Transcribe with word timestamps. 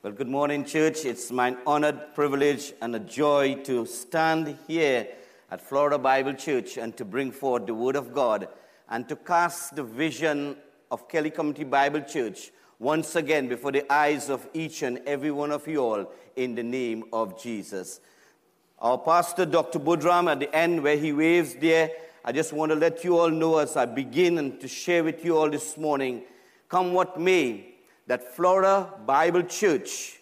Well, 0.00 0.12
good 0.12 0.28
morning, 0.28 0.64
church. 0.64 1.04
It's 1.04 1.32
my 1.32 1.56
honored 1.66 2.14
privilege 2.14 2.72
and 2.80 2.94
a 2.94 3.00
joy 3.00 3.56
to 3.64 3.84
stand 3.84 4.56
here 4.68 5.08
at 5.50 5.60
Florida 5.60 5.98
Bible 5.98 6.34
Church 6.34 6.76
and 6.76 6.96
to 6.96 7.04
bring 7.04 7.32
forth 7.32 7.66
the 7.66 7.74
Word 7.74 7.96
of 7.96 8.14
God 8.14 8.46
and 8.88 9.08
to 9.08 9.16
cast 9.16 9.74
the 9.74 9.82
vision 9.82 10.56
of 10.92 11.08
Kelly 11.08 11.30
Community 11.30 11.64
Bible 11.64 12.02
Church 12.02 12.52
once 12.78 13.16
again 13.16 13.48
before 13.48 13.72
the 13.72 13.92
eyes 13.92 14.30
of 14.30 14.46
each 14.54 14.82
and 14.82 15.00
every 15.04 15.32
one 15.32 15.50
of 15.50 15.66
you 15.66 15.78
all 15.78 16.12
in 16.36 16.54
the 16.54 16.62
name 16.62 17.02
of 17.12 17.42
Jesus. 17.42 17.98
Our 18.78 18.98
pastor, 18.98 19.46
Dr. 19.46 19.80
Budram, 19.80 20.30
at 20.30 20.38
the 20.38 20.54
end 20.54 20.80
where 20.80 20.96
he 20.96 21.12
waves 21.12 21.56
there, 21.56 21.90
I 22.24 22.30
just 22.30 22.52
want 22.52 22.70
to 22.70 22.76
let 22.76 23.02
you 23.02 23.18
all 23.18 23.30
know 23.30 23.58
as 23.58 23.76
I 23.76 23.84
begin 23.84 24.38
and 24.38 24.60
to 24.60 24.68
share 24.68 25.02
with 25.02 25.24
you 25.24 25.36
all 25.36 25.50
this 25.50 25.76
morning, 25.76 26.22
come 26.68 26.92
what 26.92 27.18
may, 27.18 27.77
that 28.08 28.34
Florida 28.34 28.92
Bible 29.06 29.44
Church, 29.44 30.18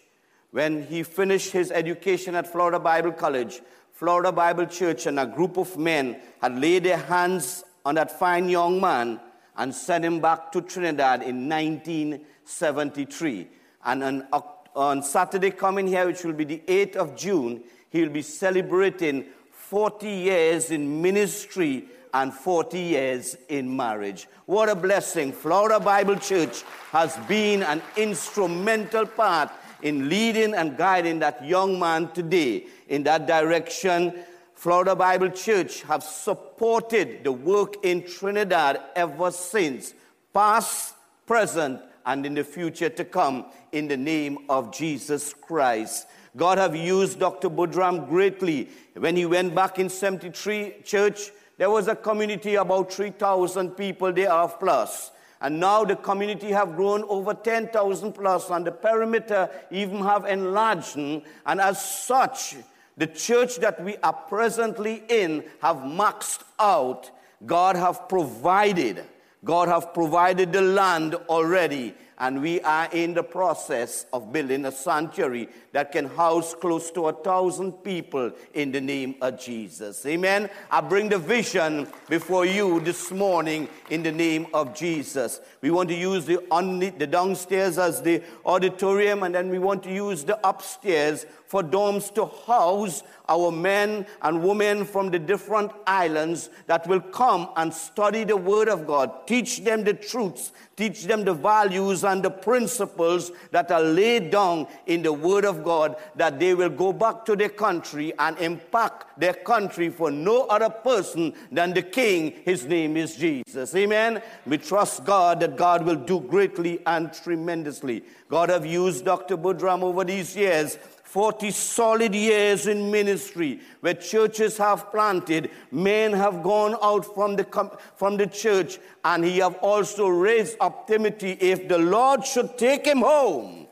when 0.51 0.83
he 0.83 1.01
finished 1.03 1.51
his 1.51 1.71
education 1.71 2.35
at 2.35 2.45
Florida 2.45 2.79
Bible 2.79 3.13
College, 3.13 3.61
Florida 3.93 4.31
Bible 4.31 4.67
Church 4.67 5.07
and 5.07 5.19
a 5.19 5.25
group 5.25 5.57
of 5.57 5.75
men 5.77 6.19
had 6.41 6.59
laid 6.59 6.83
their 6.83 6.97
hands 6.97 7.63
on 7.83 7.95
that 7.95 8.19
fine 8.19 8.47
young 8.47 8.79
man 8.79 9.19
and 9.55 9.73
sent 9.73 10.05
him 10.05 10.19
back 10.19 10.51
to 10.51 10.61
Trinidad 10.61 11.23
in 11.23 11.49
1973. 11.49 13.47
And 13.85 14.03
on, 14.03 14.27
on 14.75 15.01
Saturday 15.01 15.49
coming 15.51 15.87
here, 15.87 16.05
which 16.05 16.23
will 16.23 16.33
be 16.33 16.43
the 16.43 16.61
8th 16.67 16.95
of 16.97 17.15
June, 17.15 17.63
he 17.89 18.01
will 18.01 18.11
be 18.11 18.21
celebrating 18.21 19.25
40 19.51 20.07
years 20.07 20.69
in 20.71 21.01
ministry 21.01 21.85
and 22.13 22.33
40 22.33 22.79
years 22.79 23.37
in 23.49 23.75
marriage. 23.75 24.27
What 24.45 24.69
a 24.69 24.75
blessing. 24.75 25.31
Florida 25.31 25.79
Bible 25.79 26.15
Church 26.15 26.63
has 26.91 27.17
been 27.27 27.63
an 27.63 27.81
instrumental 27.95 29.05
part 29.05 29.51
in 29.81 30.09
leading 30.09 30.53
and 30.53 30.77
guiding 30.77 31.19
that 31.19 31.45
young 31.45 31.79
man 31.79 32.11
today 32.11 32.65
in 32.87 33.03
that 33.03 33.27
direction. 33.27 34.13
Florida 34.53 34.95
Bible 34.95 35.29
Church 35.29 35.83
have 35.83 36.03
supported 36.03 37.23
the 37.23 37.31
work 37.31 37.75
in 37.83 38.03
Trinidad 38.03 38.81
ever 38.95 39.31
since, 39.31 39.93
past, 40.33 40.95
present, 41.25 41.81
and 42.05 42.25
in 42.25 42.33
the 42.33 42.43
future 42.43 42.89
to 42.89 43.05
come, 43.05 43.45
in 43.71 43.87
the 43.87 43.97
name 43.97 44.37
of 44.49 44.73
Jesus 44.73 45.33
Christ. 45.33 46.07
God 46.37 46.57
have 46.57 46.75
used 46.75 47.19
Dr. 47.19 47.49
Budram 47.49 48.07
greatly. 48.07 48.69
When 48.95 49.15
he 49.15 49.25
went 49.25 49.53
back 49.53 49.79
in 49.79 49.89
73 49.89 50.75
church, 50.83 51.31
there 51.57 51.69
was 51.69 51.87
a 51.87 51.95
community 51.95 52.55
about 52.55 52.93
3,000 52.93 53.71
people 53.71 54.13
there 54.13 54.47
plus. 54.59 55.11
And 55.41 55.59
now 55.59 55.83
the 55.83 55.95
community 55.95 56.51
have 56.51 56.75
grown 56.75 57.03
over 57.03 57.33
10,000 57.33 58.11
plus 58.13 58.49
and 58.49 58.65
the 58.65 58.71
perimeter 58.71 59.49
even 59.71 59.97
have 59.99 60.25
enlarged. 60.25 60.97
And 60.97 61.61
as 61.61 61.83
such, 61.83 62.55
the 62.95 63.07
church 63.07 63.57
that 63.57 63.83
we 63.83 63.97
are 63.97 64.13
presently 64.13 65.03
in 65.09 65.43
have 65.61 65.77
maxed 65.77 66.43
out. 66.59 67.11
God 67.45 67.75
have 67.75 68.09
provided. 68.09 69.03
God 69.45 69.67
have 69.67 69.93
provided 69.93 70.51
the 70.51 70.61
land 70.61 71.15
already 71.29 71.93
and 72.19 72.41
we 72.41 72.59
are 72.61 72.89
in 72.91 73.13
the 73.13 73.23
process 73.23 74.05
of 74.11 74.33
building 74.33 74.65
a 74.65 74.71
sanctuary 74.71 75.49
that 75.71 75.91
can 75.91 76.05
house 76.05 76.55
close 76.55 76.89
to 76.91 77.07
a 77.07 77.13
thousand 77.13 77.71
people 77.83 78.31
in 78.53 78.71
the 78.71 78.81
name 78.81 79.15
of 79.21 79.39
Jesus. 79.39 80.05
Amen. 80.05 80.49
I 80.71 80.81
bring 80.81 81.09
the 81.09 81.19
vision 81.19 81.87
before 82.09 82.45
you 82.45 82.79
this 82.79 83.11
morning 83.11 83.67
in 83.89 84.01
the 84.03 84.11
name 84.11 84.47
of 84.53 84.75
Jesus. 84.75 85.39
We 85.61 85.71
want 85.71 85.89
to 85.89 85.95
use 85.95 86.25
the, 86.25 86.39
on 86.49 86.79
the 86.79 87.07
downstairs 87.07 87.77
as 87.77 88.01
the 88.01 88.23
auditorium, 88.45 89.23
and 89.23 89.35
then 89.35 89.49
we 89.49 89.59
want 89.59 89.83
to 89.83 89.93
use 89.93 90.23
the 90.23 90.39
upstairs 90.47 91.25
for 91.45 91.63
dorms 91.63 92.13
to 92.13 92.25
house 92.45 93.03
our 93.29 93.51
men 93.51 94.05
and 94.21 94.43
women 94.43 94.85
from 94.85 95.11
the 95.11 95.19
different 95.19 95.71
islands 95.85 96.49
that 96.65 96.85
will 96.87 96.99
come 96.99 97.49
and 97.55 97.73
study 97.73 98.23
the 98.23 98.37
Word 98.37 98.67
of 98.67 98.85
God, 98.85 99.27
teach 99.27 99.63
them 99.63 99.83
the 99.83 99.93
truths, 99.93 100.51
teach 100.77 101.05
them 101.05 101.25
the 101.25 101.33
values 101.33 102.03
and 102.03 102.23
the 102.23 102.29
principles 102.29 103.31
that 103.51 103.71
are 103.71 103.81
laid 103.81 104.29
down 104.29 104.67
in 104.85 105.01
the 105.01 105.11
Word 105.11 105.43
of 105.43 105.63
God, 105.63 105.97
that 106.15 106.39
they 106.39 106.53
will 106.53 106.69
go 106.69 106.93
back 106.93 107.25
to 107.25 107.35
their 107.35 107.49
country 107.49 108.13
and 108.19 108.37
impact 108.37 109.19
their 109.19 109.33
country 109.33 109.89
for 109.89 110.11
no 110.11 110.43
other 110.43 110.69
person 110.69 111.33
than 111.51 111.73
the 111.73 111.81
King. 111.81 112.33
His 112.45 112.65
name 112.65 112.95
is 112.95 113.15
Jesus. 113.15 113.75
Amen. 113.75 114.21
We 114.45 114.59
trust 114.59 115.03
God 115.03 115.39
that 115.39 115.57
God 115.57 115.83
will 115.83 115.95
do 115.95 116.21
greatly 116.21 116.79
and 116.85 117.11
tremendously. 117.11 118.03
God 118.29 118.49
have 118.49 118.65
used 118.65 119.03
Dr. 119.03 119.35
Budram 119.35 119.81
over 119.81 120.03
these 120.03 120.35
years 120.35 120.77
40 121.17 121.49
solid 121.49 122.13
years 122.13 122.67
in 122.67 122.91
ministry 122.91 123.59
where 123.79 123.95
churches 123.95 124.55
have 124.59 124.91
planted, 124.91 125.49
men 125.71 126.13
have 126.13 126.43
gone 126.43 126.75
out 126.79 127.15
from 127.15 127.35
the, 127.35 127.71
from 127.95 128.17
the 128.17 128.27
church, 128.27 128.77
and 129.03 129.25
he 129.25 129.39
have 129.39 129.55
also 129.55 130.09
raised 130.09 130.57
up 130.59 130.85
Timothy 130.85 131.31
if 131.31 131.67
the 131.67 131.79
Lord 131.79 132.23
should 132.23 132.55
take 132.55 132.85
him 132.85 132.99
home. 132.99 133.66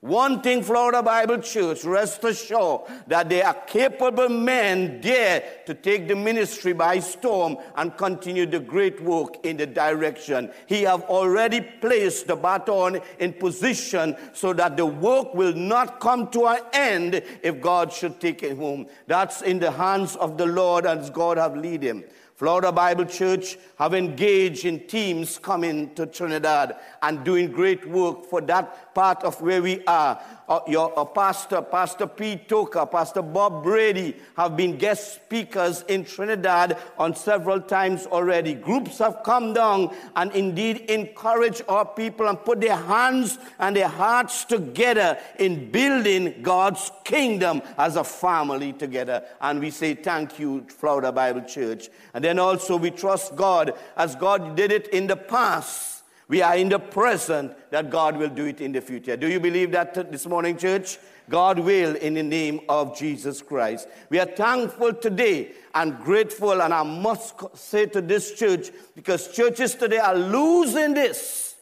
One 0.00 0.40
thing, 0.40 0.62
Florida 0.62 1.02
Bible 1.02 1.40
Church, 1.40 1.84
rest 1.84 2.24
assured 2.24 2.88
that 3.06 3.28
they 3.28 3.42
are 3.42 3.52
capable 3.52 4.30
men 4.30 4.98
there 5.02 5.44
to 5.66 5.74
take 5.74 6.08
the 6.08 6.16
ministry 6.16 6.72
by 6.72 7.00
storm 7.00 7.58
and 7.76 7.94
continue 7.98 8.46
the 8.46 8.60
great 8.60 9.02
work 9.02 9.44
in 9.44 9.58
the 9.58 9.66
direction. 9.66 10.50
He 10.66 10.84
have 10.84 11.02
already 11.02 11.60
placed 11.60 12.28
the 12.28 12.36
baton 12.36 13.00
in 13.18 13.34
position 13.34 14.16
so 14.32 14.54
that 14.54 14.78
the 14.78 14.86
work 14.86 15.34
will 15.34 15.52
not 15.52 16.00
come 16.00 16.30
to 16.30 16.46
an 16.46 16.60
end 16.72 17.22
if 17.42 17.60
God 17.60 17.92
should 17.92 18.18
take 18.20 18.42
it 18.42 18.56
home. 18.56 18.86
That's 19.06 19.42
in 19.42 19.58
the 19.58 19.70
hands 19.70 20.16
of 20.16 20.38
the 20.38 20.46
Lord 20.46 20.86
as 20.86 21.10
God 21.10 21.36
have 21.36 21.58
lead 21.58 21.82
him. 21.82 22.04
Florida 22.40 22.72
Bible 22.72 23.04
Church 23.04 23.58
have 23.76 23.92
engaged 23.92 24.64
in 24.64 24.86
teams 24.86 25.38
coming 25.38 25.94
to 25.94 26.06
Trinidad 26.06 26.74
and 27.02 27.24
doing 27.24 27.50
great 27.50 27.88
work 27.88 28.26
for 28.26 28.40
that 28.42 28.94
part 28.94 29.22
of 29.24 29.40
where 29.40 29.62
we 29.62 29.84
are 29.86 30.20
uh, 30.50 30.60
your 30.66 30.92
uh, 30.98 31.04
pastor, 31.04 31.62
Pastor 31.62 32.08
Pete 32.08 32.48
Toker, 32.48 32.90
Pastor 32.90 33.22
Bob 33.22 33.62
Brady 33.62 34.16
have 34.36 34.56
been 34.56 34.76
guest 34.76 35.14
speakers 35.14 35.84
in 35.86 36.04
Trinidad 36.04 36.76
on 36.98 37.14
several 37.14 37.60
times 37.60 38.04
already. 38.06 38.54
Groups 38.54 38.98
have 38.98 39.22
come 39.22 39.52
down 39.52 39.94
and 40.16 40.32
indeed 40.32 40.90
encourage 40.90 41.62
our 41.68 41.84
people 41.84 42.26
and 42.26 42.44
put 42.44 42.60
their 42.60 42.76
hands 42.76 43.38
and 43.60 43.76
their 43.76 43.86
hearts 43.86 44.44
together 44.44 45.16
in 45.38 45.70
building 45.70 46.42
God's 46.42 46.90
kingdom 47.04 47.62
as 47.78 47.94
a 47.94 48.02
family 48.02 48.72
together. 48.72 49.24
And 49.40 49.60
we 49.60 49.70
say 49.70 49.94
thank 49.94 50.40
you, 50.40 50.66
Florida 50.68 51.12
Bible 51.12 51.42
Church. 51.42 51.90
And 52.12 52.24
then 52.24 52.40
also 52.40 52.76
we 52.76 52.90
trust 52.90 53.36
God 53.36 53.74
as 53.96 54.16
God 54.16 54.56
did 54.56 54.72
it 54.72 54.88
in 54.88 55.06
the 55.06 55.16
past 55.16 55.99
we 56.30 56.42
are 56.42 56.56
in 56.56 56.68
the 56.68 56.78
present 56.78 57.52
that 57.72 57.90
God 57.90 58.16
will 58.16 58.28
do 58.28 58.44
it 58.44 58.60
in 58.60 58.70
the 58.70 58.80
future. 58.80 59.16
Do 59.16 59.28
you 59.28 59.40
believe 59.40 59.72
that 59.72 60.12
this 60.12 60.26
morning, 60.26 60.56
church? 60.56 60.96
God 61.28 61.58
will 61.58 61.96
in 61.96 62.14
the 62.14 62.22
name 62.22 62.60
of 62.68 62.96
Jesus 62.96 63.42
Christ. 63.42 63.88
We 64.10 64.20
are 64.20 64.26
thankful 64.26 64.94
today 64.94 65.50
and 65.74 65.98
grateful, 65.98 66.62
and 66.62 66.72
I 66.72 66.84
must 66.84 67.34
say 67.56 67.86
to 67.86 68.00
this 68.00 68.34
church, 68.34 68.70
because 68.94 69.32
churches 69.32 69.74
today 69.74 69.98
are 69.98 70.14
losing 70.14 70.94
this, 70.94 71.56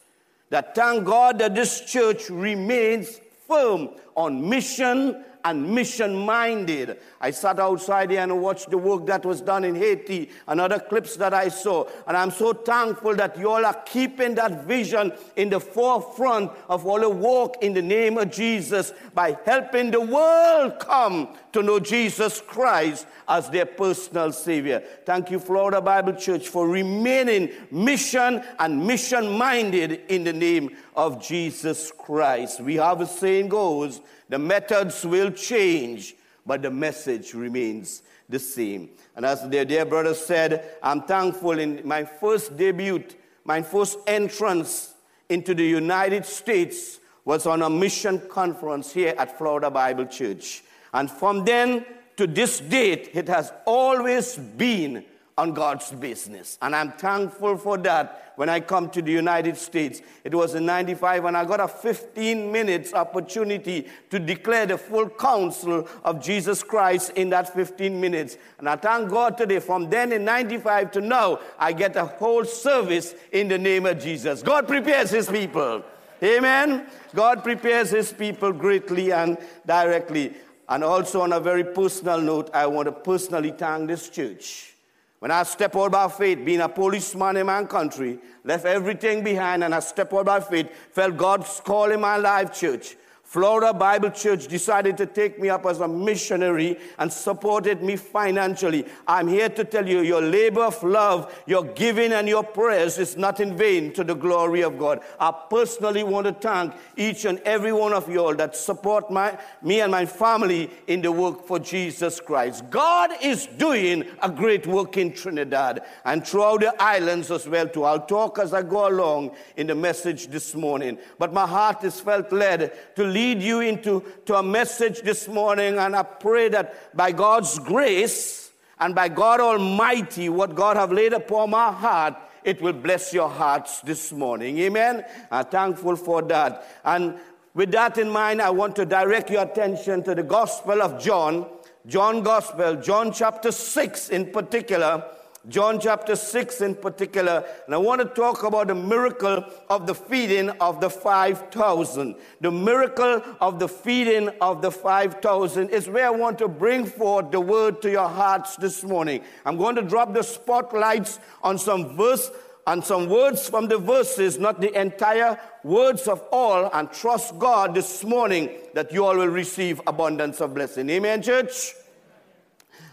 that 0.51 0.75
thank 0.75 1.07
God 1.07 1.39
that 1.39 1.55
this 1.55 1.81
church 1.81 2.29
remains 2.29 3.23
firm 3.47 3.89
on 4.15 4.51
mission 4.51 5.25
and 5.45 5.75
mission 5.75 6.15
minded. 6.15 6.99
I 7.21 7.31
sat 7.31 7.59
outside 7.59 8.11
here 8.11 8.21
and 8.21 8.41
watched 8.43 8.71
the 8.71 8.79
work 8.79 9.07
that 9.07 9.25
was 9.25 9.41
done 9.41 9.65
in 9.65 9.75
Haiti 9.75 10.31
and 10.47 10.61
other 10.61 10.79
clips 10.79 11.17
that 11.17 11.35
I 11.35 11.49
saw. 11.49 11.89
And 12.07 12.17
I'm 12.17 12.31
so 12.31 12.53
thankful 12.53 13.15
that 13.17 13.39
you 13.39 13.51
all 13.51 13.65
are 13.65 13.83
keeping 13.87 14.35
that 14.37 14.65
vision 14.65 15.13
in 15.37 15.51
the 15.51 15.61
forefront 15.61 16.53
of 16.69 16.87
all 16.87 17.01
the 17.01 17.09
work 17.09 17.55
in 17.63 17.75
the 17.75 17.83
name 17.83 18.19
of 18.19 18.31
Jesus 18.31 18.93
by 19.15 19.37
helping 19.45 19.91
the 19.91 20.01
world 20.01 20.79
come 20.79 21.29
to 21.53 21.63
know 21.63 21.81
Jesus 21.81 22.41
Christ 22.41 23.07
as 23.27 23.51
their 23.51 23.67
personal 23.67 24.33
Savior. 24.33 24.83
Thank 25.05 25.31
you, 25.31 25.39
Florida 25.39 25.81
Bible 25.81 26.15
Church, 26.15 26.49
for 26.49 26.69
remaining 26.69 27.51
mission 27.71 28.43
and 28.59 28.87
mission 28.87 29.37
minded 29.37 30.03
in 30.09 30.25
the 30.25 30.33
name 30.33 30.77
of 30.95 31.23
Jesus 31.23 31.93
Christ. 31.97 32.61
We 32.61 32.77
have 32.77 33.01
a 33.01 33.07
saying 33.07 33.49
goes, 33.49 34.01
the 34.29 34.39
methods 34.39 35.05
will 35.05 35.31
change, 35.31 36.15
but 36.47 36.63
the 36.63 36.71
message 36.71 37.35
remains 37.35 38.03
the 38.29 38.39
same. 38.39 38.91
And 39.17 39.25
as 39.25 39.49
their 39.49 39.65
dear 39.65 39.85
brother 39.85 40.15
said, 40.15 40.77
I'm 40.83 41.03
thankful 41.03 41.59
in 41.59 41.81
my 41.85 42.05
first 42.05 42.57
debut, 42.57 43.05
my 43.45 43.63
first 43.63 43.99
entrance 44.07 44.95
into 45.29 45.55
the 45.55 45.65
United 45.65 46.27
States 46.27 47.01
was 47.25 47.47
on 47.47 47.63
a 47.63 47.71
mission 47.71 48.21
conference 48.31 48.93
here 48.93 49.15
at 49.19 49.37
Florida 49.37 49.71
Bible 49.71 50.07
Church. 50.07 50.63
And 50.93 51.11
from 51.11 51.45
then 51.45 51.85
to 52.17 52.27
this 52.27 52.61
date, 52.61 53.11
it 53.15 53.29
has 53.29 53.53
always 53.67 54.37
been 54.37 55.05
on 55.39 55.53
God's 55.53 55.93
business. 55.93 56.59
And 56.61 56.75
I'm 56.75 56.91
thankful 56.91 57.57
for 57.57 57.79
that 57.79 58.33
when 58.35 58.49
I 58.49 58.59
come 58.59 58.91
to 58.91 59.01
the 59.01 59.13
United 59.13 59.57
States. 59.57 60.03
It 60.25 60.35
was 60.35 60.57
in 60.57 60.67
95 60.67 61.27
and 61.27 61.37
I 61.37 61.45
got 61.45 61.61
a 61.61 61.69
15 61.69 62.51
minutes 62.51 62.93
opportunity 62.93 63.87
to 64.11 64.19
declare 64.19 64.67
the 64.67 64.77
full 64.77 65.09
counsel 65.09 65.89
of 66.05 66.21
Jesus 66.21 66.65
Christ 66.65 67.13
in 67.15 67.31
that 67.31 67.55
15 67.55 68.01
minutes. 68.01 68.37
And 68.59 68.69
I 68.69 68.75
thank 68.75 69.11
God 69.11 69.39
today 69.39 69.61
from 69.61 69.89
then 69.89 70.11
in 70.11 70.25
95 70.25 70.91
to 70.93 71.01
now, 71.01 71.39
I 71.57 71.73
get 71.73 71.95
a 71.95 72.05
whole 72.05 72.45
service 72.45 73.15
in 73.31 73.47
the 73.47 73.59
name 73.59 73.87
of 73.87 74.01
Jesus. 74.01 74.43
God 74.43 74.67
prepares 74.67 75.11
his 75.11 75.29
people. 75.29 75.85
Amen. 76.21 76.89
God 77.15 77.45
prepares 77.45 77.91
his 77.91 78.13
people 78.13 78.53
greatly 78.53 79.13
and 79.13 79.39
directly. 79.65 80.35
And 80.69 80.83
also, 80.83 81.21
on 81.21 81.33
a 81.33 81.39
very 81.39 81.63
personal 81.63 82.21
note, 82.21 82.51
I 82.53 82.67
want 82.67 82.87
to 82.87 82.93
personally 82.93 83.53
thank 83.53 83.87
this 83.87 84.11
church 84.11 84.75
when 85.19 85.31
I 85.31 85.43
step 85.43 85.75
out 85.75 85.91
by 85.91 86.09
faith, 86.09 86.45
being 86.45 86.61
a 86.61 86.69
policeman 86.69 87.37
in 87.39 87.47
my 87.47 87.65
country, 87.65 88.19
left 88.45 88.65
everything 88.65 89.25
behind 89.25 89.65
and 89.65 89.75
I 89.75 89.81
step 89.81 90.15
out 90.15 90.27
by 90.27 90.41
faith, 90.41 90.71
felt 90.93 91.17
God's 91.17 91.61
call 91.61 91.91
in 91.91 92.01
my 92.01 92.17
life, 92.17 92.53
church. 92.53 92.97
Florida 93.29 93.75
Bible 93.75 94.09
Church 94.09 94.49
decided 94.49 94.97
to 94.97 95.05
take 95.05 95.39
me 95.39 95.51
up 95.51 95.67
as 95.67 95.81
a 95.81 95.87
missionary 95.87 96.79
and 96.99 97.13
supported 97.13 97.83
me 97.83 97.95
financially. 97.95 98.87
I'm 99.07 99.29
here 99.29 99.51
to 99.51 99.65
tell 99.65 99.87
you 99.87 100.01
your 100.01 100.23
labor 100.23 100.63
of 100.63 100.83
love, 100.83 101.39
your 101.47 101.65
giving, 101.65 102.15
and 102.15 102.27
your 102.27 102.43
prayers 102.43 102.97
is 102.97 103.19
not 103.19 103.39
in 103.41 103.55
vain 103.55 103.93
to 103.93 104.03
the 104.03 104.15
glory 104.15 104.63
of 104.63 104.79
God. 104.79 105.03
I 105.21 105.31
personally 105.51 106.05
want 106.05 106.27
to 106.27 106.33
thank 106.33 106.73
each 106.97 107.27
and 107.27 107.39
every 107.41 107.71
one 107.71 107.93
of 107.93 108.09
you 108.09 108.25
all 108.25 108.35
that 108.35 108.57
support 108.57 109.11
my, 109.11 109.39
me 109.61 109.83
and 109.83 109.93
my 109.93 110.07
family 110.07 110.71
in 110.87 111.03
the 111.03 111.13
work 111.13 111.45
for 111.45 111.59
Jesus 111.59 112.21
Christ. 112.21 112.71
God 112.71 113.11
is 113.21 113.45
doing 113.45 114.07
a 114.23 114.31
great 114.31 114.67
work 114.67 114.97
in 114.97 115.13
Trinidad 115.13 115.83
and 116.07 116.27
throughout 116.27 116.61
the 116.61 116.83
islands 116.83 117.31
as 117.31 117.47
well 117.47 117.69
too. 117.69 117.85
I'll 117.85 118.07
talk 118.07 118.39
as 118.39 118.55
I 118.55 118.63
go 118.63 118.89
along 118.89 119.33
in 119.59 119.67
the 119.67 119.75
message 119.75 120.29
this 120.29 120.55
morning. 120.55 120.97
But 121.19 121.35
my 121.35 121.47
heart 121.47 121.85
is 121.85 122.01
felt 122.01 122.33
led 122.33 122.73
to 122.97 123.18
lead 123.19 123.43
you 123.43 123.61
into 123.61 124.05
to 124.27 124.37
a 124.37 124.43
message 124.43 125.01
this 125.03 125.27
morning, 125.27 125.77
and 125.77 125.97
I 125.97 126.05
pray 126.05 126.49
that 126.51 126.97
by 126.97 127.11
God's 127.11 127.59
grace 127.59 128.53
and 128.79 128.95
by 128.95 129.09
God 129.09 129.41
Almighty, 129.41 130.29
what 130.29 130.55
God 130.55 130.77
have 130.77 130.93
laid 130.93 131.13
upon 131.13 131.51
my 131.51 131.73
heart, 131.73 132.15
it 132.45 132.63
will 132.63 132.79
bless 132.87 133.13
your 133.13 133.29
hearts 133.29 133.81
this 133.81 134.13
morning. 134.13 134.59
Amen. 134.59 135.05
I'm 135.33 135.47
thankful 135.47 135.97
for 135.97 136.23
that. 136.23 136.81
And 136.85 137.19
with 137.55 137.73
that 137.73 137.99
in 137.99 138.09
mind, 138.09 138.41
I 138.41 138.51
want 138.51 138.77
to 138.77 138.87
direct 138.87 139.31
your 139.31 139.43
attention 139.43 140.05
to 140.05 140.15
the 140.15 140.23
Gospel 140.23 140.81
of 140.81 141.03
John, 141.03 141.45
John 141.87 142.23
Gospel, 142.23 142.77
John 142.77 143.13
chapter 143.13 143.51
6 143.51 144.11
in 144.11 144.31
particular. 144.31 145.05
John 145.49 145.81
chapter 145.81 146.15
6 146.15 146.61
in 146.61 146.75
particular, 146.75 147.43
and 147.65 147.75
I 147.75 147.79
want 147.79 148.03
to 148.03 148.07
talk 148.07 148.43
about 148.43 148.67
the 148.67 148.75
miracle 148.75 149.45
of 149.71 149.87
the 149.87 149.95
feeding 149.95 150.51
of 150.51 150.81
the 150.81 150.91
5,000. 150.91 152.15
The 152.43 152.51
miracle 152.51 153.23
of 153.41 153.59
the 153.59 153.69
feeding 153.69 154.29
of 154.43 154.61
the 154.61 154.71
5,000 154.71 155.71
is 155.71 155.89
where 155.89 156.07
I 156.07 156.11
want 156.11 156.39
to 156.41 156.49
bring 156.49 156.85
forth 156.85 157.31
the 157.31 157.41
word 157.41 157.81
to 157.83 157.91
your 157.91 158.09
hearts 158.09 158.57
this 158.57 158.85
morning. 158.85 159.23
I'm 159.47 159.57
going 159.57 159.77
to 159.77 159.83
drop 159.83 160.13
the 160.13 160.23
spotlights 160.23 161.19
on 161.43 161.59
some 161.59 161.97
verse 161.97 162.31
on 162.67 162.83
some 162.83 163.09
words 163.09 163.49
from 163.49 163.67
the 163.67 163.79
verses, 163.79 164.39
not 164.39 164.61
the 164.61 164.79
entire 164.79 165.41
words 165.65 166.07
of 166.07 166.23
all, 166.31 166.69
and 166.75 166.93
trust 166.93 167.39
God 167.39 167.75
this 167.75 168.05
morning 168.05 168.51
that 168.75 168.93
you 168.93 169.07
all 169.07 169.17
will 169.17 169.29
receive 169.29 169.81
abundance 169.87 170.43
of 170.43 170.53
blessing. 170.53 170.91
Amen, 170.91 171.23
church? 171.23 171.73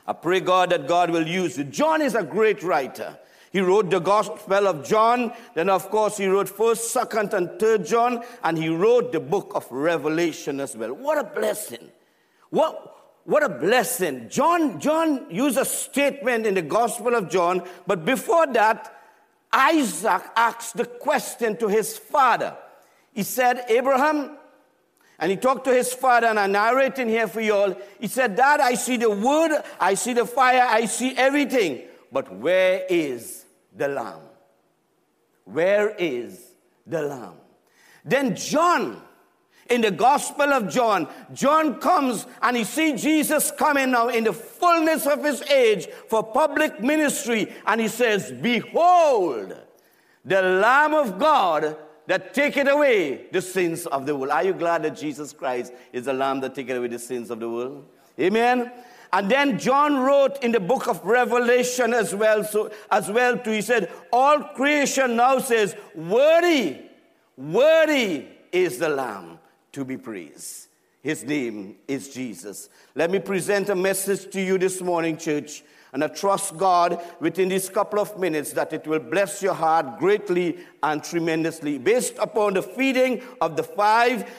I 0.08 0.14
pray 0.14 0.40
God 0.40 0.70
that 0.70 0.88
God 0.88 1.10
will 1.10 1.28
use 1.28 1.58
it. 1.58 1.72
John 1.72 2.02
is 2.02 2.16
a 2.16 2.24
great 2.24 2.62
writer. 2.62 3.18
He 3.52 3.62
wrote 3.62 3.90
the 3.90 4.00
Gospel 4.00 4.68
of 4.68 4.86
John. 4.86 5.32
Then, 5.54 5.70
of 5.70 5.90
course, 5.90 6.18
he 6.18 6.28
wrote 6.28 6.48
1st, 6.48 7.08
2nd, 7.08 7.34
and 7.34 7.50
3rd 7.52 7.88
John. 7.88 8.24
And 8.44 8.58
he 8.58 8.68
wrote 8.68 9.14
the 9.14 9.22
book 9.22 9.54
of 9.56 9.66
Revelation 9.72 10.60
as 10.60 10.76
well. 10.76 10.94
What 10.94 11.18
a 11.18 11.24
blessing. 11.24 11.90
What, 12.50 13.24
what 13.24 13.44
a 13.44 13.50
blessing. 13.50 14.28
John, 14.30 14.80
John 14.80 15.28
used 15.32 15.58
a 15.58 15.64
statement 15.64 16.46
in 16.46 16.54
the 16.54 16.62
Gospel 16.62 17.16
of 17.16 17.30
John. 17.30 17.64
But 17.88 18.04
before 18.04 18.46
that, 18.48 18.94
Isaac 19.54 20.22
asked 20.36 20.76
the 20.76 20.86
question 20.86 21.56
to 21.58 21.70
his 21.70 21.98
father. 21.98 22.58
He 23.14 23.24
said, 23.24 23.64
Abraham, 23.70 24.38
and 25.20 25.32
he 25.32 25.38
talked 25.38 25.66
to 25.66 25.74
his 25.74 25.94
father, 25.94 26.28
and 26.28 26.40
I'm 26.40 26.52
narrating 26.52 27.08
here 27.08 27.28
for 27.28 27.42
you 27.42 27.54
all. 27.54 27.76
He 28.00 28.08
said, 28.08 28.36
Dad, 28.36 28.60
I 28.60 28.74
see 28.74 28.98
the 28.98 29.10
wood, 29.10 29.52
I 29.80 29.94
see 29.94 30.14
the 30.14 30.26
fire, 30.26 30.66
I 30.68 30.86
see 30.86 31.16
everything. 31.16 31.84
But 32.12 32.34
where 32.34 32.86
is 32.90 33.46
the 33.76 33.88
lamb? 33.88 34.22
Where 35.46 35.96
is 35.98 36.40
the 36.86 37.02
lamb? 37.02 37.36
Then 38.04 38.36
John, 38.36 39.02
in 39.70 39.82
the 39.82 39.92
Gospel 39.92 40.54
of 40.54 40.70
John, 40.70 41.08
John 41.34 41.80
comes 41.80 42.28
and 42.42 42.56
he 42.58 42.64
sees 42.64 43.02
Jesus 43.02 43.52
coming 43.52 43.92
now 43.92 44.10
in 44.10 44.26
the 44.26 44.34
fullness 44.34 45.08
of 45.08 45.24
his 45.24 45.42
age 45.44 45.88
for 46.08 46.24
public 46.24 46.82
ministry, 46.82 47.52
and 47.66 47.80
he 47.80 47.88
says, 47.88 48.32
Behold, 48.32 49.56
the 50.24 50.42
Lamb 50.42 50.94
of 50.94 51.18
God 51.18 51.78
that 52.08 52.34
taketh 52.34 52.68
away 52.68 53.28
the 53.32 53.42
sins 53.42 53.86
of 53.88 54.06
the 54.06 54.16
world. 54.16 54.32
Are 54.32 54.44
you 54.44 54.54
glad 54.54 54.84
that 54.84 54.96
Jesus 54.96 55.34
Christ 55.34 55.74
is 55.92 56.06
the 56.06 56.14
Lamb 56.14 56.40
that 56.42 56.56
taketh 56.56 56.78
away 56.78 56.88
the 56.88 57.00
sins 57.00 57.30
of 57.30 57.40
the 57.40 57.50
world? 57.50 57.86
Amen. 58.20 58.72
And 59.12 59.30
then 59.30 59.58
John 59.58 59.98
wrote 59.98 60.44
in 60.44 60.52
the 60.52 60.60
book 60.60 60.88
of 60.88 61.04
Revelation 61.06 61.94
as 61.94 62.14
well, 62.14 62.44
so 62.44 62.72
as 62.92 63.10
well 63.10 63.38
too. 63.38 63.52
He 63.52 63.62
said, 63.62 63.92
All 64.12 64.42
creation 64.42 65.16
now 65.16 65.40
says, 65.40 65.76
Worthy, 65.96 66.82
worthy 67.38 68.26
is 68.52 68.78
the 68.78 68.90
Lamb 68.90 69.40
to 69.72 69.86
be 69.86 69.98
praised. 69.98 70.68
His 71.02 71.24
name 71.24 71.76
is 71.88 72.10
Jesus. 72.10 72.70
Let 72.96 73.12
me 73.12 73.20
present 73.20 73.70
a 73.70 73.76
message 73.76 74.32
to 74.32 74.42
you 74.42 74.58
this 74.58 74.82
morning, 74.82 75.18
church 75.18 75.64
and 75.96 76.04
I 76.04 76.10
trust 76.10 76.58
God 76.58 77.02
within 77.22 77.48
these 77.48 77.70
couple 77.70 78.02
of 78.02 78.20
minutes 78.20 78.52
that 78.52 78.74
it 78.74 78.86
will 78.86 79.00
bless 79.00 79.42
your 79.42 79.54
heart 79.54 79.98
greatly 79.98 80.58
and 80.84 81.02
tremendously. 81.02 81.78
Based 81.78 82.16
upon 82.18 82.56
the 82.56 82.62
feeding 82.62 83.22
of 83.40 83.56
the 83.56 83.64
five, 83.64 84.30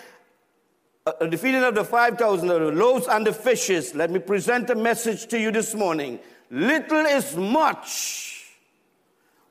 uh, 1.06 1.12
the 1.26 1.38
feeding 1.38 1.62
of 1.62 1.74
the 1.74 1.82
5,000 1.82 2.46
the 2.46 2.58
loaves 2.58 3.06
and 3.06 3.26
the 3.26 3.32
fishes, 3.32 3.94
let 3.94 4.10
me 4.10 4.18
present 4.18 4.68
a 4.68 4.74
message 4.74 5.28
to 5.28 5.40
you 5.40 5.50
this 5.50 5.74
morning. 5.74 6.20
Little 6.50 7.06
is 7.06 7.34
much 7.34 8.54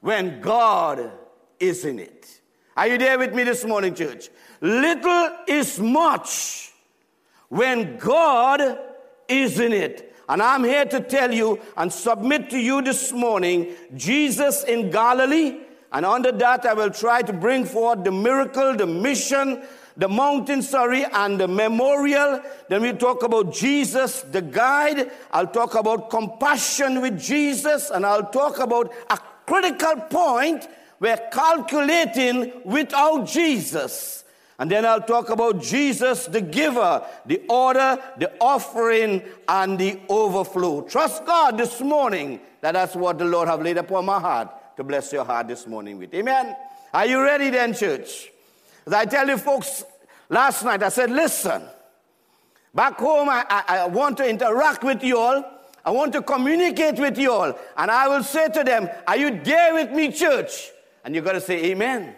when 0.01 0.41
God 0.41 1.11
is 1.59 1.85
in 1.85 1.97
it. 1.97 2.39
Are 2.77 2.85
you 2.85 2.99
there 2.99 3.17
with 3.17 3.33
me 3.33 3.45
this 3.45 3.65
morning, 3.65 3.95
church? 3.95 4.29
Little 4.61 5.31
is 5.47 5.79
much 5.79 6.71
when 7.49 7.97
God 7.97 8.77
is 9.27 9.59
in 9.59 9.74
it. 9.74 10.14
And 10.27 10.41
I'm 10.41 10.63
here 10.63 10.86
to 10.86 11.00
tell 11.00 11.34
you 11.34 11.60
and 11.77 11.91
submit 11.91 12.50
to 12.50 12.58
you 12.58 12.82
this 12.82 13.12
morning 13.12 13.75
Jesus 13.96 14.63
in 14.63 14.89
Galilee. 14.89 15.60
And 15.91 16.05
under 16.05 16.32
that, 16.32 16.65
I 16.65 16.74
will 16.74 16.89
try 16.89 17.22
to 17.22 17.32
bring 17.32 17.63
forth 17.63 18.03
the 18.03 18.12
miracle, 18.12 18.75
the 18.75 18.88
mission, 18.88 19.63
the 19.96 20.10
mountain, 20.10 20.62
sorry, 20.62 21.05
and 21.05 21.39
the 21.39 21.48
memorial. 21.48 22.41
Then 22.67 22.82
we 22.82 22.91
talk 22.94 23.24
about 23.24 23.53
Jesus, 23.53 24.22
the 24.22 24.41
guide. 24.41 25.12
I'll 25.32 25.48
talk 25.48 25.75
about 25.75 26.10
compassion 26.10 27.01
with 27.01 27.20
Jesus, 27.22 27.91
and 27.91 28.05
I'll 28.05 28.29
talk 28.29 28.60
about 28.60 28.94
a 29.10 29.17
critical 29.46 29.96
point 30.10 30.67
where 30.98 31.17
calculating 31.32 32.51
without 32.65 33.27
Jesus 33.27 34.25
and 34.57 34.71
then 34.71 34.85
I'll 34.85 35.01
talk 35.01 35.29
about 35.29 35.62
Jesus, 35.62 36.27
the 36.27 36.39
giver, 36.39 37.05
the 37.25 37.41
order, 37.50 38.01
the 38.17 38.31
offering, 38.39 39.21
and 39.47 39.77
the 39.77 40.00
overflow. 40.07 40.81
Trust 40.83 41.25
God 41.25 41.57
this 41.57 41.81
morning 41.81 42.39
that 42.62 42.71
that's 42.71 42.95
what 42.95 43.17
the 43.17 43.25
Lord 43.25 43.50
have 43.50 43.62
laid 43.62 43.77
upon 43.77 44.05
my 44.05 44.19
heart 44.19 44.77
to 44.77 44.83
bless 44.83 45.12
your 45.12 45.25
heart 45.25 45.50
this 45.50 45.67
morning 45.67 45.97
with. 45.97 46.13
Amen. 46.13 46.55
Are 46.93 47.05
you 47.05 47.21
ready 47.21 47.50
then, 47.50 47.74
church? 47.74 48.31
As 48.85 48.93
I 48.93 49.03
tell 49.03 49.27
you 49.27 49.38
folks, 49.38 49.83
last 50.29 50.63
night 50.63 50.81
I 50.83 50.89
said, 50.89 51.12
listen, 51.12 51.62
back 52.74 52.97
home 52.97 53.27
I, 53.27 53.45
I, 53.50 53.77
I 53.79 53.88
want 53.88 54.17
to 54.17 54.29
interact 54.29 54.83
with 54.83 55.03
you 55.03 55.17
all. 55.17 55.43
I 55.83 55.91
want 55.91 56.13
to 56.13 56.21
communicate 56.21 56.97
with 56.97 57.17
you 57.17 57.31
all. 57.31 57.59
And 57.77 57.91
I 57.91 58.07
will 58.07 58.24
say 58.24 58.47
to 58.50 58.63
them, 58.63 58.89
are 59.05 59.17
you 59.17 59.39
there 59.43 59.74
with 59.74 59.91
me, 59.91 60.12
church? 60.12 60.71
And 61.03 61.13
you've 61.13 61.25
got 61.25 61.33
to 61.33 61.41
say, 61.41 61.65
amen. 61.65 62.15